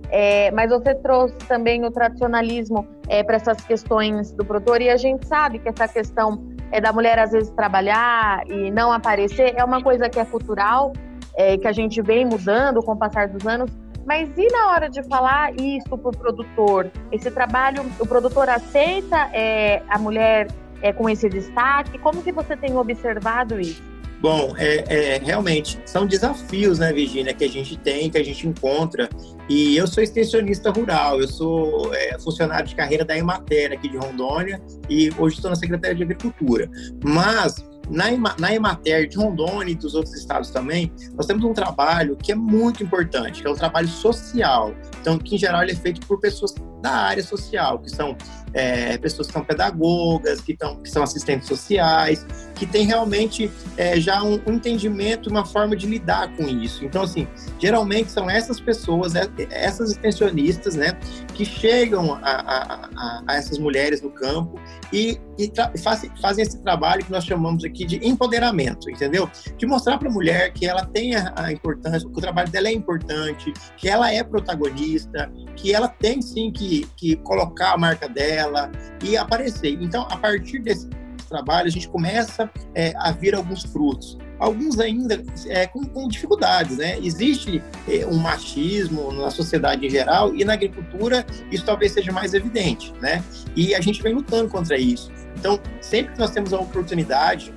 é, 0.09 0.53
mas 0.53 0.71
você 0.71 0.95
trouxe 0.95 1.37
também 1.49 1.85
o 1.85 1.91
tradicionalismo 1.91 2.87
é, 3.09 3.25
para 3.25 3.37
essas 3.37 3.61
questões 3.63 4.31
do 4.33 4.45
produtor, 4.45 4.81
e 4.81 4.89
a 4.89 4.97
gente 4.97 5.27
sabe 5.27 5.59
que 5.59 5.69
essa 5.69 5.89
questão 5.89 6.41
é 6.71 6.81
da 6.81 6.93
mulher 6.93 7.19
às 7.19 7.33
vezes 7.33 7.51
trabalhar 7.51 8.43
e 8.47 8.71
não 8.71 8.93
aparecer 8.93 9.55
é 9.57 9.65
uma 9.65 9.83
coisa 9.83 10.09
que 10.09 10.21
é 10.21 10.25
cultural, 10.25 10.93
é, 11.37 11.57
que 11.57 11.67
a 11.67 11.73
gente 11.73 12.01
vem 12.03 12.25
mudando 12.25 12.83
com 12.83 12.93
o 12.93 12.97
passar 12.97 13.29
dos 13.29 13.47
anos. 13.47 13.71
Mas 14.07 14.29
e 14.37 14.47
na 14.53 14.69
hora 14.71 14.89
de 14.89 15.03
falar 15.03 15.53
isso 15.61 15.89
para 15.89 16.11
o 16.11 16.13
produtor? 16.13 16.91
Esse 17.11 17.31
trabalho, 17.31 17.85
o 17.99 18.07
produtor 18.07 18.49
aceita 18.49 19.17
é, 19.33 19.83
a 19.89 19.99
mulher 19.99 20.49
é, 20.81 20.93
com 20.93 21.09
esse 21.09 21.29
destaque? 21.29 21.99
Como 21.99 22.23
que 22.23 22.33
você 22.33 22.57
tem 22.57 22.77
observado 22.77 23.61
isso? 23.61 23.83
Bom, 24.21 24.55
é, 24.57 24.85
é, 24.89 25.19
realmente 25.19 25.79
são 25.85 26.07
desafios, 26.07 26.79
né, 26.79 26.93
Virginia, 26.93 27.35
que 27.35 27.45
a 27.45 27.49
gente 27.49 27.77
tem, 27.77 28.09
que 28.09 28.17
a 28.17 28.25
gente 28.25 28.47
encontra. 28.47 29.09
E 29.49 29.77
eu 29.77 29.87
sou 29.87 30.03
extensionista 30.03 30.71
rural, 30.71 31.21
eu 31.21 31.29
sou 31.29 31.95
é, 31.95 32.19
funcionário 32.19 32.67
de 32.67 32.75
carreira 32.75 33.05
da 33.05 33.17
Emater 33.17 33.73
aqui 33.73 33.89
de 33.89 33.97
Rondônia 33.97 34.61
e 34.89 35.11
hoje 35.19 35.37
estou 35.37 35.51
na 35.51 35.57
Secretaria 35.57 35.95
de 35.95 36.03
Agricultura. 36.03 36.69
Mas 37.05 37.63
na, 37.89 38.55
Emater 38.55 39.09
de 39.09 39.17
Rondônia 39.17 39.73
e 39.73 39.75
dos 39.75 39.95
outros 39.95 40.15
estados 40.15 40.51
também, 40.51 40.93
nós 41.15 41.27
temos 41.27 41.45
um 41.45 41.53
trabalho 41.53 42.17
que 42.17 42.33
é 42.33 42.35
muito 42.35 42.83
importante, 42.83 43.43
que 43.43 43.49
é 43.49 43.51
o 43.51 43.55
trabalho 43.55 43.89
social. 43.89 44.75
Então, 45.01 45.19
que 45.19 45.37
em 45.37 45.39
geral 45.39 45.63
ele 45.63 45.73
é 45.73 45.77
feito 45.77 46.07
por 46.07 46.21
pessoas 46.21 46.55
da 46.81 46.91
área 46.91 47.23
social, 47.23 47.79
que 47.79 47.91
são 47.91 48.17
é, 48.53 48.97
pessoas 48.99 49.27
que 49.27 49.33
são 49.33 49.45
pedagogas, 49.45 50.41
que, 50.41 50.57
tão, 50.57 50.77
que 50.77 50.89
são 50.89 51.03
assistentes 51.03 51.47
sociais, 51.47 52.27
que 52.55 52.65
têm 52.65 52.87
realmente 52.87 53.51
é, 53.77 54.01
já 54.01 54.23
um, 54.23 54.41
um, 54.47 54.55
entendimento, 54.55 55.29
uma 55.29 55.45
forma 55.45 55.77
de 55.77 55.87
lidar 55.87 56.35
com 56.37 56.45
isso. 56.45 56.85
Então, 56.85 57.03
assim, 57.03 57.29
geralmente 57.59 58.11
são 58.11 58.31
essas 58.31 58.59
pessoas, 58.59 59.15
é, 59.15 59.29
essas 59.51 59.91
extensionistas, 59.91 60.75
né, 60.75 60.99
que 61.35 61.45
chegam 61.45 62.15
a, 62.15 62.19
a, 62.23 63.23
a, 63.27 63.37
essas 63.37 63.59
mulheres 63.59 64.01
no 64.01 64.11
campo 64.11 64.59
e, 64.93 65.21
e 65.39 65.53
fazem, 65.83 66.11
esse 66.43 66.63
trabalho 66.63 67.05
que 67.05 67.13
nós 67.13 67.25
chamamos 67.25 67.63
aqui 67.65 67.85
de 67.85 67.97
empoderamento, 68.07 68.91
entendeu? 68.91 69.29
De 69.57 69.67
mostrar 69.67 69.99
para 69.99 70.09
a 70.09 70.13
mulher 70.13 70.53
que 70.53 70.67
ela 70.67 70.85
tem 70.87 71.15
a 71.15 71.53
importância, 71.53 72.09
que 72.09 72.19
o 72.19 72.21
trabalho 72.21 72.51
dela 72.51 72.69
é 72.69 72.73
importante, 72.73 73.53
que 73.77 73.89
ela 73.89 74.11
é 74.11 74.23
protagonista, 74.23 75.31
que 75.57 75.75
ela 75.75 75.89
tem 75.89 76.23
sim 76.23 76.51
que, 76.51 76.66
que 76.97 77.17
colocar 77.17 77.73
a 77.73 77.79
marca 77.79 78.09
dela 78.09 78.71
e 79.03 79.17
aparecer. 79.17 79.77
Então, 79.81 80.07
a 80.11 80.17
partir 80.17 80.59
desse 80.59 80.89
trabalho, 81.29 81.67
a 81.67 81.71
gente 81.71 81.89
começa 81.89 82.51
é, 82.75 82.93
a 82.97 83.13
ver 83.13 83.35
alguns 83.35 83.65
frutos. 83.65 84.19
Alguns 84.39 84.79
ainda 84.79 85.23
é, 85.47 85.67
com, 85.67 85.85
com, 85.85 86.09
dificuldades, 86.09 86.77
né? 86.77 86.99
Existe 87.01 87.63
é, 87.89 88.07
um 88.07 88.19
machismo 88.19 89.11
na 89.13 89.31
sociedade 89.31 89.87
em 89.87 89.91
geral 89.91 90.35
e 90.35 90.45
na 90.45 90.53
agricultura 90.53 91.25
isso 91.51 91.65
talvez 91.65 91.93
seja 91.93 92.13
mais 92.13 92.35
evidente, 92.35 92.93
né? 93.01 93.25
E 93.55 93.75
a 93.75 93.81
gente 93.81 94.03
vem 94.03 94.13
lutando 94.13 94.51
contra 94.51 94.77
isso. 94.77 95.11
Então, 95.39 95.59
sempre 95.81 96.13
que 96.13 96.19
nós 96.19 96.31
temos 96.31 96.53
a 96.53 96.59
oportunidade, 96.59 97.53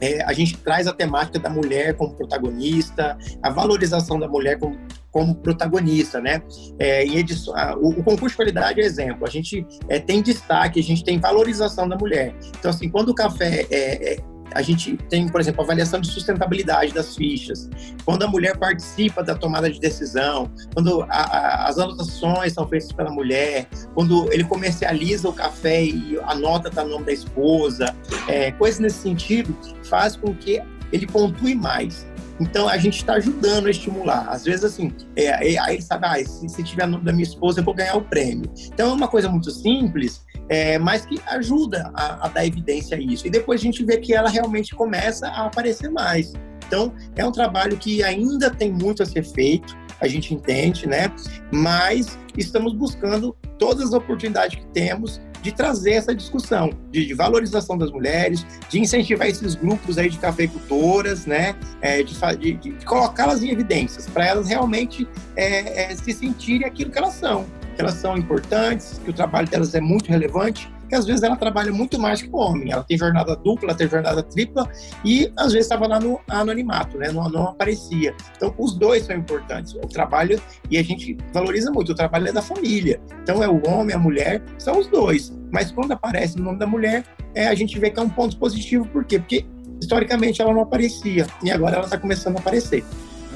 é, 0.00 0.22
a 0.24 0.32
gente 0.32 0.56
traz 0.58 0.86
a 0.86 0.92
temática 0.92 1.38
da 1.38 1.48
mulher 1.48 1.94
como 1.94 2.14
protagonista, 2.14 3.16
a 3.42 3.50
valorização 3.50 4.18
da 4.18 4.28
mulher 4.28 4.58
como 4.58 4.76
como 5.12 5.34
protagonista, 5.34 6.20
né? 6.20 6.42
É, 6.78 7.04
em 7.04 7.18
edição, 7.18 7.54
o, 7.80 7.90
o, 7.90 8.02
concurso 8.02 8.30
de 8.30 8.36
qualidade 8.36 8.80
é 8.80 8.84
exemplo. 8.84 9.26
A 9.26 9.30
gente 9.30 9.64
é, 9.88 10.00
tem 10.00 10.22
destaque, 10.22 10.80
a 10.80 10.82
gente 10.82 11.04
tem 11.04 11.20
valorização 11.20 11.86
da 11.88 11.96
mulher. 11.96 12.34
Então, 12.58 12.70
assim, 12.70 12.88
quando 12.88 13.10
o 13.10 13.14
café 13.14 13.66
é, 13.70 14.14
é 14.14 14.32
a 14.54 14.62
gente 14.62 14.96
tem, 15.08 15.28
por 15.28 15.40
exemplo, 15.40 15.62
avaliação 15.62 16.00
de 16.00 16.08
sustentabilidade 16.08 16.92
das 16.92 17.16
fichas. 17.16 17.68
Quando 18.04 18.22
a 18.22 18.28
mulher 18.28 18.56
participa 18.58 19.22
da 19.22 19.34
tomada 19.34 19.70
de 19.70 19.80
decisão, 19.80 20.50
quando 20.74 21.02
a, 21.02 21.06
a, 21.08 21.68
as 21.68 21.78
anotações 21.78 22.52
são 22.52 22.66
feitas 22.68 22.92
pela 22.92 23.10
mulher, 23.10 23.66
quando 23.94 24.30
ele 24.32 24.44
comercializa 24.44 25.28
o 25.28 25.32
café 25.32 25.84
e 25.84 26.18
a 26.22 26.34
nota 26.34 26.68
está 26.68 26.84
no 26.84 26.90
nome 26.90 27.06
da 27.06 27.12
esposa, 27.12 27.94
é, 28.28 28.52
coisas 28.52 28.78
nesse 28.78 28.98
sentido, 28.98 29.56
faz 29.84 30.16
com 30.16 30.34
que 30.34 30.62
ele 30.92 31.06
pontue 31.06 31.54
mais. 31.54 32.06
Então 32.42 32.68
a 32.68 32.76
gente 32.76 32.96
está 32.96 33.14
ajudando 33.14 33.66
a 33.66 33.70
estimular. 33.70 34.28
Às 34.28 34.44
vezes, 34.44 34.64
assim, 34.64 34.92
é, 35.14 35.52
é, 35.54 35.58
aí 35.58 35.76
ele 35.76 35.82
sabe, 35.82 36.06
ah, 36.06 36.24
se, 36.24 36.48
se 36.48 36.62
tiver 36.62 36.86
nome 36.86 37.04
da 37.04 37.12
minha 37.12 37.22
esposa, 37.22 37.60
eu 37.60 37.64
vou 37.64 37.72
ganhar 37.72 37.96
o 37.96 38.02
prêmio. 38.02 38.50
Então 38.66 38.90
é 38.90 38.92
uma 38.92 39.08
coisa 39.08 39.28
muito 39.28 39.50
simples, 39.50 40.24
é, 40.48 40.76
mas 40.78 41.06
que 41.06 41.20
ajuda 41.28 41.90
a, 41.94 42.26
a, 42.26 42.28
dar 42.28 42.44
evidência 42.44 42.96
a 42.96 43.00
isso. 43.00 43.26
E 43.26 43.30
depois 43.30 43.60
a 43.60 43.62
gente 43.62 43.84
vê 43.84 43.98
que 43.98 44.12
ela 44.12 44.28
realmente 44.28 44.74
começa 44.74 45.28
a 45.28 45.46
aparecer 45.46 45.88
mais. 45.88 46.32
Então 46.66 46.92
é 47.14 47.24
um 47.24 47.32
trabalho 47.32 47.76
que 47.76 48.02
ainda 48.02 48.50
tem 48.50 48.72
muito 48.72 49.02
a 49.02 49.06
ser 49.06 49.24
feito, 49.24 49.76
a 50.00 50.08
gente 50.08 50.34
entende, 50.34 50.88
né? 50.88 51.12
Mas 51.52 52.18
estamos 52.36 52.72
buscando 52.72 53.36
todas 53.56 53.88
as 53.88 53.92
oportunidades 53.92 54.58
que 54.58 54.66
temos 54.72 55.20
de 55.42 55.52
trazer 55.52 55.92
essa 55.92 56.14
discussão 56.14 56.70
de, 56.90 57.04
de, 57.06 57.14
valorização 57.14 57.76
das 57.76 57.90
mulheres, 57.90 58.46
de 58.68 58.78
incentivar 58.80 59.28
esses 59.28 59.54
grupos 59.54 59.98
aí 59.98 60.08
de 60.08 60.18
cafeicultoras, 60.18 61.26
né, 61.26 61.54
é, 61.80 62.02
de, 62.02 62.14
de, 62.38 62.52
de 62.54 62.84
colocá-las 62.84 63.42
em 63.42 63.50
evidências, 63.50 64.08
para 64.08 64.26
elas 64.26 64.48
realmente 64.48 65.06
é, 65.36 65.92
é, 65.92 65.96
se 65.96 66.12
sentirem 66.12 66.66
aquilo 66.66 66.90
que 66.90 66.98
elas 66.98 67.14
são, 67.14 67.44
que 67.74 67.80
elas 67.80 67.94
são 67.94 68.16
importantes, 68.16 69.00
que 69.04 69.10
o 69.10 69.12
trabalho 69.12 69.48
delas 69.48 69.74
é 69.74 69.80
muito 69.80 70.08
relevante 70.08 70.70
porque 70.92 70.96
às 70.96 71.06
vezes 71.06 71.22
ela 71.22 71.36
trabalha 71.36 71.72
muito 71.72 71.98
mais 71.98 72.20
que 72.20 72.28
o 72.28 72.36
homem. 72.36 72.70
Ela 72.70 72.84
tem 72.84 72.98
jornada 72.98 73.34
dupla, 73.34 73.74
tem 73.74 73.88
jornada 73.88 74.22
tripla 74.22 74.68
e 75.02 75.32
às 75.38 75.52
vezes 75.52 75.64
estava 75.64 75.86
lá 75.86 75.98
no 75.98 76.20
anonimato, 76.28 76.98
né? 76.98 77.10
Não, 77.10 77.30
não, 77.30 77.44
aparecia. 77.44 78.14
Então, 78.36 78.54
os 78.58 78.74
dois 78.74 79.06
são 79.06 79.16
importantes. 79.16 79.74
O 79.74 79.88
trabalho, 79.88 80.38
e 80.70 80.76
a 80.76 80.82
gente 80.82 81.16
valoriza 81.32 81.70
muito, 81.70 81.92
o 81.92 81.94
trabalho 81.94 82.28
é 82.28 82.32
da 82.32 82.42
família. 82.42 83.00
Então, 83.22 83.42
é 83.42 83.48
o 83.48 83.66
homem, 83.66 83.96
a 83.96 83.98
mulher, 83.98 84.42
são 84.58 84.78
os 84.78 84.86
dois. 84.86 85.32
Mas 85.50 85.72
quando 85.72 85.92
aparece 85.92 86.38
o 86.38 86.42
nome 86.42 86.58
da 86.58 86.66
mulher, 86.66 87.04
é, 87.34 87.48
a 87.48 87.54
gente 87.54 87.78
vê 87.78 87.88
que 87.88 87.98
é 87.98 88.02
um 88.02 88.10
ponto 88.10 88.36
positivo. 88.36 88.86
Por 88.88 89.04
quê? 89.06 89.18
Porque 89.18 89.46
historicamente 89.80 90.42
ela 90.42 90.52
não 90.52 90.60
aparecia 90.60 91.26
e 91.42 91.50
agora 91.50 91.76
ela 91.76 91.86
está 91.86 91.96
começando 91.96 92.36
a 92.36 92.40
aparecer. 92.40 92.84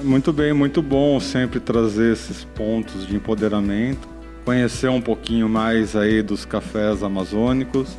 Muito 0.05 0.31
bem, 0.31 0.53
muito 0.53 0.83
bom 0.83 1.19
sempre 1.19 1.59
trazer 1.59 2.13
esses 2.13 2.45
pontos 2.45 3.07
de 3.07 3.17
empoderamento 3.17 4.16
conhecer 4.47 4.89
um 4.89 5.01
pouquinho 5.01 5.49
mais 5.49 5.97
aí 5.97 6.23
dos 6.23 6.45
cafés 6.45 7.03
amazônicos, 7.03 7.99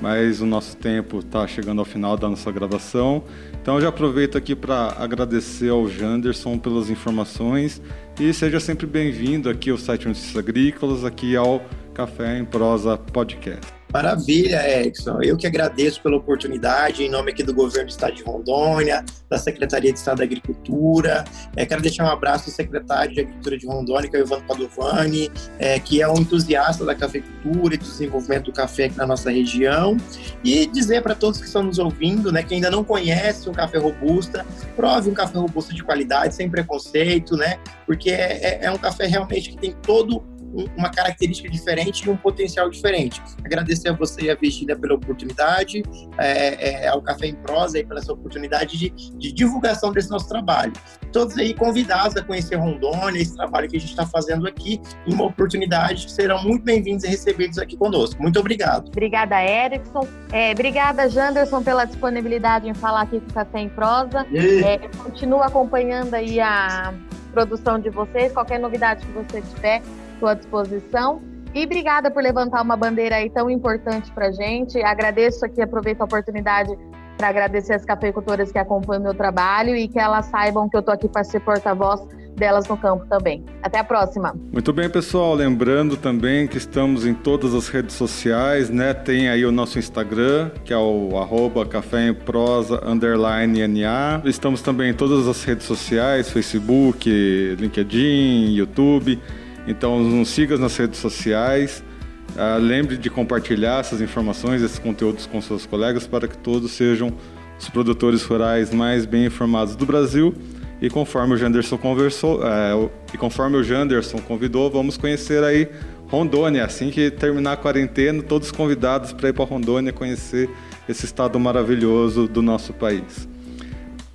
mas 0.00 0.40
o 0.40 0.46
nosso 0.46 0.76
tempo 0.76 1.18
está 1.18 1.44
chegando 1.48 1.80
ao 1.80 1.84
final 1.84 2.16
da 2.16 2.28
nossa 2.28 2.50
gravação. 2.52 3.24
Então 3.60 3.80
já 3.80 3.88
aproveito 3.88 4.38
aqui 4.38 4.54
para 4.54 4.94
agradecer 4.96 5.68
ao 5.68 5.88
Janderson 5.88 6.56
pelas 6.58 6.88
informações 6.88 7.82
e 8.20 8.32
seja 8.32 8.60
sempre 8.60 8.86
bem-vindo 8.86 9.50
aqui 9.50 9.68
ao 9.68 9.76
site 9.76 10.06
Notícias 10.06 10.36
Agrícolas, 10.36 11.04
aqui 11.04 11.34
ao 11.34 11.60
Café 11.92 12.38
em 12.38 12.44
Prosa 12.44 12.96
Podcast. 12.96 13.79
Maravilha, 13.92 14.86
Edson. 14.86 15.20
Eu 15.20 15.36
que 15.36 15.46
agradeço 15.46 16.00
pela 16.00 16.16
oportunidade, 16.16 17.02
em 17.02 17.10
nome 17.10 17.32
aqui 17.32 17.42
do 17.42 17.52
governo 17.52 17.88
do 17.88 17.90
Estado 17.90 18.14
de 18.14 18.22
Rondônia, 18.22 19.04
da 19.28 19.36
Secretaria 19.36 19.92
de 19.92 19.98
Estado 19.98 20.18
da 20.18 20.24
Agricultura. 20.24 21.24
É, 21.56 21.66
quero 21.66 21.82
deixar 21.82 22.04
um 22.04 22.08
abraço 22.08 22.48
ao 22.48 22.54
secretário 22.54 23.12
de 23.12 23.20
Agricultura 23.20 23.58
de 23.58 23.66
Rondônia, 23.66 24.08
que 24.08 24.16
é 24.16 24.20
o 24.20 24.22
Ivan 24.22 24.42
Padovani, 24.42 25.30
é, 25.58 25.80
que 25.80 26.00
é 26.00 26.08
um 26.08 26.18
entusiasta 26.18 26.84
da 26.84 26.94
cafeicultura 26.94 27.74
e 27.74 27.78
do 27.78 27.84
desenvolvimento 27.84 28.44
do 28.46 28.52
café 28.52 28.84
aqui 28.84 28.96
na 28.96 29.06
nossa 29.06 29.28
região. 29.28 29.96
E 30.44 30.66
dizer 30.66 31.02
para 31.02 31.16
todos 31.16 31.40
que 31.40 31.46
estão 31.46 31.64
nos 31.64 31.78
ouvindo, 31.78 32.30
né, 32.30 32.44
que 32.44 32.54
ainda 32.54 32.70
não 32.70 32.84
conhece 32.84 33.48
o 33.48 33.52
café 33.52 33.78
robusta, 33.78 34.46
prove 34.76 35.10
um 35.10 35.14
café 35.14 35.36
robusta 35.36 35.74
de 35.74 35.82
qualidade, 35.82 36.34
sem 36.36 36.48
preconceito, 36.48 37.36
né? 37.36 37.58
Porque 37.86 38.10
é, 38.10 38.60
é, 38.60 38.64
é 38.66 38.70
um 38.70 38.78
café 38.78 39.06
realmente 39.06 39.50
que 39.50 39.56
tem 39.56 39.74
todo 39.82 40.29
uma 40.76 40.90
característica 40.90 41.48
diferente 41.48 42.06
e 42.06 42.10
um 42.10 42.16
potencial 42.16 42.68
diferente. 42.68 43.22
Agradecer 43.44 43.88
a 43.88 43.92
você 43.92 44.22
e 44.22 44.30
a 44.30 44.34
Virgínia 44.34 44.76
pela 44.76 44.94
oportunidade, 44.94 45.82
é, 46.18 46.84
é, 46.84 46.88
ao 46.88 47.00
Café 47.02 47.26
em 47.26 47.34
Prosa 47.34 47.78
e 47.78 47.84
pela 47.84 48.00
essa 48.00 48.12
oportunidade 48.12 48.78
de, 48.78 48.90
de, 48.90 49.32
divulgação 49.32 49.92
desse 49.92 50.10
nosso 50.10 50.28
trabalho. 50.28 50.72
Todos 51.12 51.36
aí 51.36 51.54
convidados 51.54 52.16
a 52.16 52.22
conhecer 52.22 52.56
Rondônia, 52.56 53.20
esse 53.20 53.36
trabalho 53.36 53.68
que 53.68 53.76
a 53.76 53.80
gente 53.80 53.90
está 53.90 54.06
fazendo 54.06 54.46
aqui, 54.46 54.80
e 55.06 55.12
uma 55.12 55.26
oportunidade 55.26 56.06
que 56.06 56.12
serão 56.12 56.42
muito 56.42 56.64
bem-vindos 56.64 57.04
e 57.04 57.08
recebidos 57.08 57.58
aqui 57.58 57.76
conosco. 57.76 58.20
Muito 58.22 58.38
obrigado. 58.40 58.88
Obrigada, 58.88 59.42
Erickson. 59.42 60.06
É, 60.32 60.52
obrigada, 60.52 61.08
Janderson, 61.08 61.62
pela 61.62 61.84
disponibilidade 61.84 62.68
em 62.68 62.74
falar 62.74 63.02
aqui 63.02 63.20
com 63.20 63.30
o 63.30 63.34
Café 63.34 63.60
em 63.60 63.68
Prosa. 63.68 64.26
É, 64.32 64.78
continua 65.02 65.46
acompanhando 65.46 66.14
aí 66.14 66.40
a 66.40 66.94
produção 67.32 67.78
de 67.78 67.90
vocês, 67.90 68.32
qualquer 68.32 68.58
novidade 68.58 69.04
que 69.06 69.12
você 69.12 69.40
tiver, 69.40 69.82
sua 70.20 70.34
disposição. 70.34 71.20
E 71.52 71.64
obrigada 71.64 72.10
por 72.10 72.22
levantar 72.22 72.62
uma 72.62 72.76
bandeira 72.76 73.16
aí 73.16 73.28
tão 73.28 73.50
importante 73.50 74.12
para 74.12 74.30
gente. 74.30 74.80
Agradeço 74.82 75.44
aqui, 75.44 75.60
aproveito 75.60 76.00
a 76.00 76.04
oportunidade 76.04 76.70
para 77.16 77.28
agradecer 77.28 77.74
as 77.74 77.84
cafeicultoras 77.84 78.52
que 78.52 78.58
acompanham 78.58 79.02
meu 79.02 79.14
trabalho 79.14 79.76
e 79.76 79.88
que 79.88 79.98
elas 79.98 80.26
saibam 80.26 80.68
que 80.68 80.76
eu 80.76 80.80
estou 80.80 80.94
aqui 80.94 81.08
para 81.08 81.24
ser 81.24 81.40
porta-voz 81.40 82.00
delas 82.34 82.66
no 82.66 82.76
campo 82.76 83.04
também. 83.06 83.44
Até 83.62 83.78
a 83.78 83.84
próxima. 83.84 84.34
Muito 84.50 84.72
bem, 84.72 84.88
pessoal. 84.88 85.34
Lembrando 85.34 85.96
também 85.98 86.46
que 86.46 86.56
estamos 86.56 87.04
em 87.04 87.12
todas 87.12 87.54
as 87.54 87.68
redes 87.68 87.94
sociais, 87.94 88.70
né? 88.70 88.94
Tem 88.94 89.28
aí 89.28 89.44
o 89.44 89.52
nosso 89.52 89.78
Instagram, 89.78 90.50
que 90.64 90.72
é 90.72 90.78
o 90.78 91.18
arroba 91.18 91.66
café 91.66 92.08
em 92.08 92.14
prosa 92.14 92.80
underline 92.86 93.66
NA. 93.68 94.22
Estamos 94.24 94.62
também 94.62 94.90
em 94.90 94.94
todas 94.94 95.28
as 95.28 95.44
redes 95.44 95.66
sociais, 95.66 96.30
Facebook, 96.30 97.10
LinkedIn, 97.58 98.54
YouTube. 98.54 99.20
Então 99.66 100.00
nos 100.00 100.28
siga 100.28 100.56
nas 100.56 100.76
redes 100.76 100.98
sociais. 100.98 101.82
Uh, 102.30 102.60
lembre 102.60 102.96
de 102.96 103.10
compartilhar 103.10 103.80
essas 103.80 104.00
informações, 104.00 104.62
esses 104.62 104.78
conteúdos 104.78 105.26
com 105.26 105.40
seus 105.40 105.66
colegas 105.66 106.06
para 106.06 106.28
que 106.28 106.38
todos 106.38 106.70
sejam 106.70 107.12
os 107.58 107.68
produtores 107.68 108.22
rurais 108.22 108.72
mais 108.72 109.04
bem 109.04 109.26
informados 109.26 109.74
do 109.74 109.84
Brasil. 109.84 110.34
E 110.80 110.88
conforme 110.88 111.34
o 111.34 111.36
Janderson 111.36 111.76
conversou, 111.76 112.40
uh, 112.40 112.90
e 113.12 113.18
conforme 113.18 113.56
o 113.56 113.62
Janderson 113.62 114.18
convidou, 114.18 114.70
vamos 114.70 114.96
conhecer 114.96 115.44
aí 115.44 115.68
Rondônia. 116.08 116.64
Assim 116.64 116.90
que 116.90 117.10
terminar 117.10 117.52
a 117.52 117.56
quarentena, 117.56 118.22
todos 118.22 118.50
convidados 118.50 119.12
para 119.12 119.28
ir 119.28 119.32
para 119.32 119.44
Rondônia 119.44 119.92
conhecer 119.92 120.48
esse 120.88 121.04
estado 121.04 121.38
maravilhoso 121.38 122.26
do 122.26 122.40
nosso 122.40 122.72
país. 122.72 123.28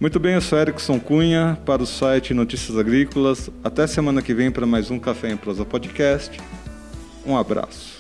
Muito 0.06 0.20
bem, 0.20 0.36
eu 0.36 0.42
sou 0.42 0.60
Erickson 0.60 1.00
Cunha 1.00 1.58
para 1.66 1.82
o 1.82 1.86
site 1.88 2.32
Notícias 2.32 2.78
Agrícolas. 2.78 3.50
Até 3.64 3.88
semana 3.88 4.22
que 4.22 4.36
vem 4.36 4.52
para 4.52 4.64
mais 4.64 4.92
um 4.92 5.00
Café 5.00 5.32
em 5.32 5.36
Prosa 5.36 5.66
Podcast. 5.66 6.40
Um 7.26 7.36
abraço. 7.36 7.95